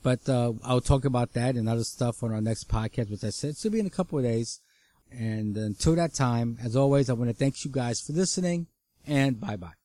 But, 0.02 0.28
uh, 0.28 0.54
I'll 0.64 0.80
talk 0.80 1.04
about 1.04 1.32
that 1.34 1.56
and 1.56 1.68
other 1.68 1.84
stuff 1.84 2.22
on 2.22 2.32
our 2.32 2.40
next 2.40 2.68
podcast, 2.68 3.10
which 3.10 3.24
I 3.24 3.30
said 3.30 3.56
should 3.56 3.72
be 3.72 3.80
in 3.80 3.86
a 3.86 3.90
couple 3.90 4.18
of 4.18 4.24
days. 4.24 4.60
And 5.10 5.56
until 5.56 5.94
that 5.96 6.14
time, 6.14 6.58
as 6.62 6.76
always, 6.76 7.10
I 7.10 7.14
want 7.14 7.30
to 7.30 7.36
thank 7.36 7.64
you 7.64 7.70
guys 7.70 8.00
for 8.00 8.12
listening 8.12 8.66
and 9.06 9.40
bye 9.40 9.56
bye. 9.56 9.79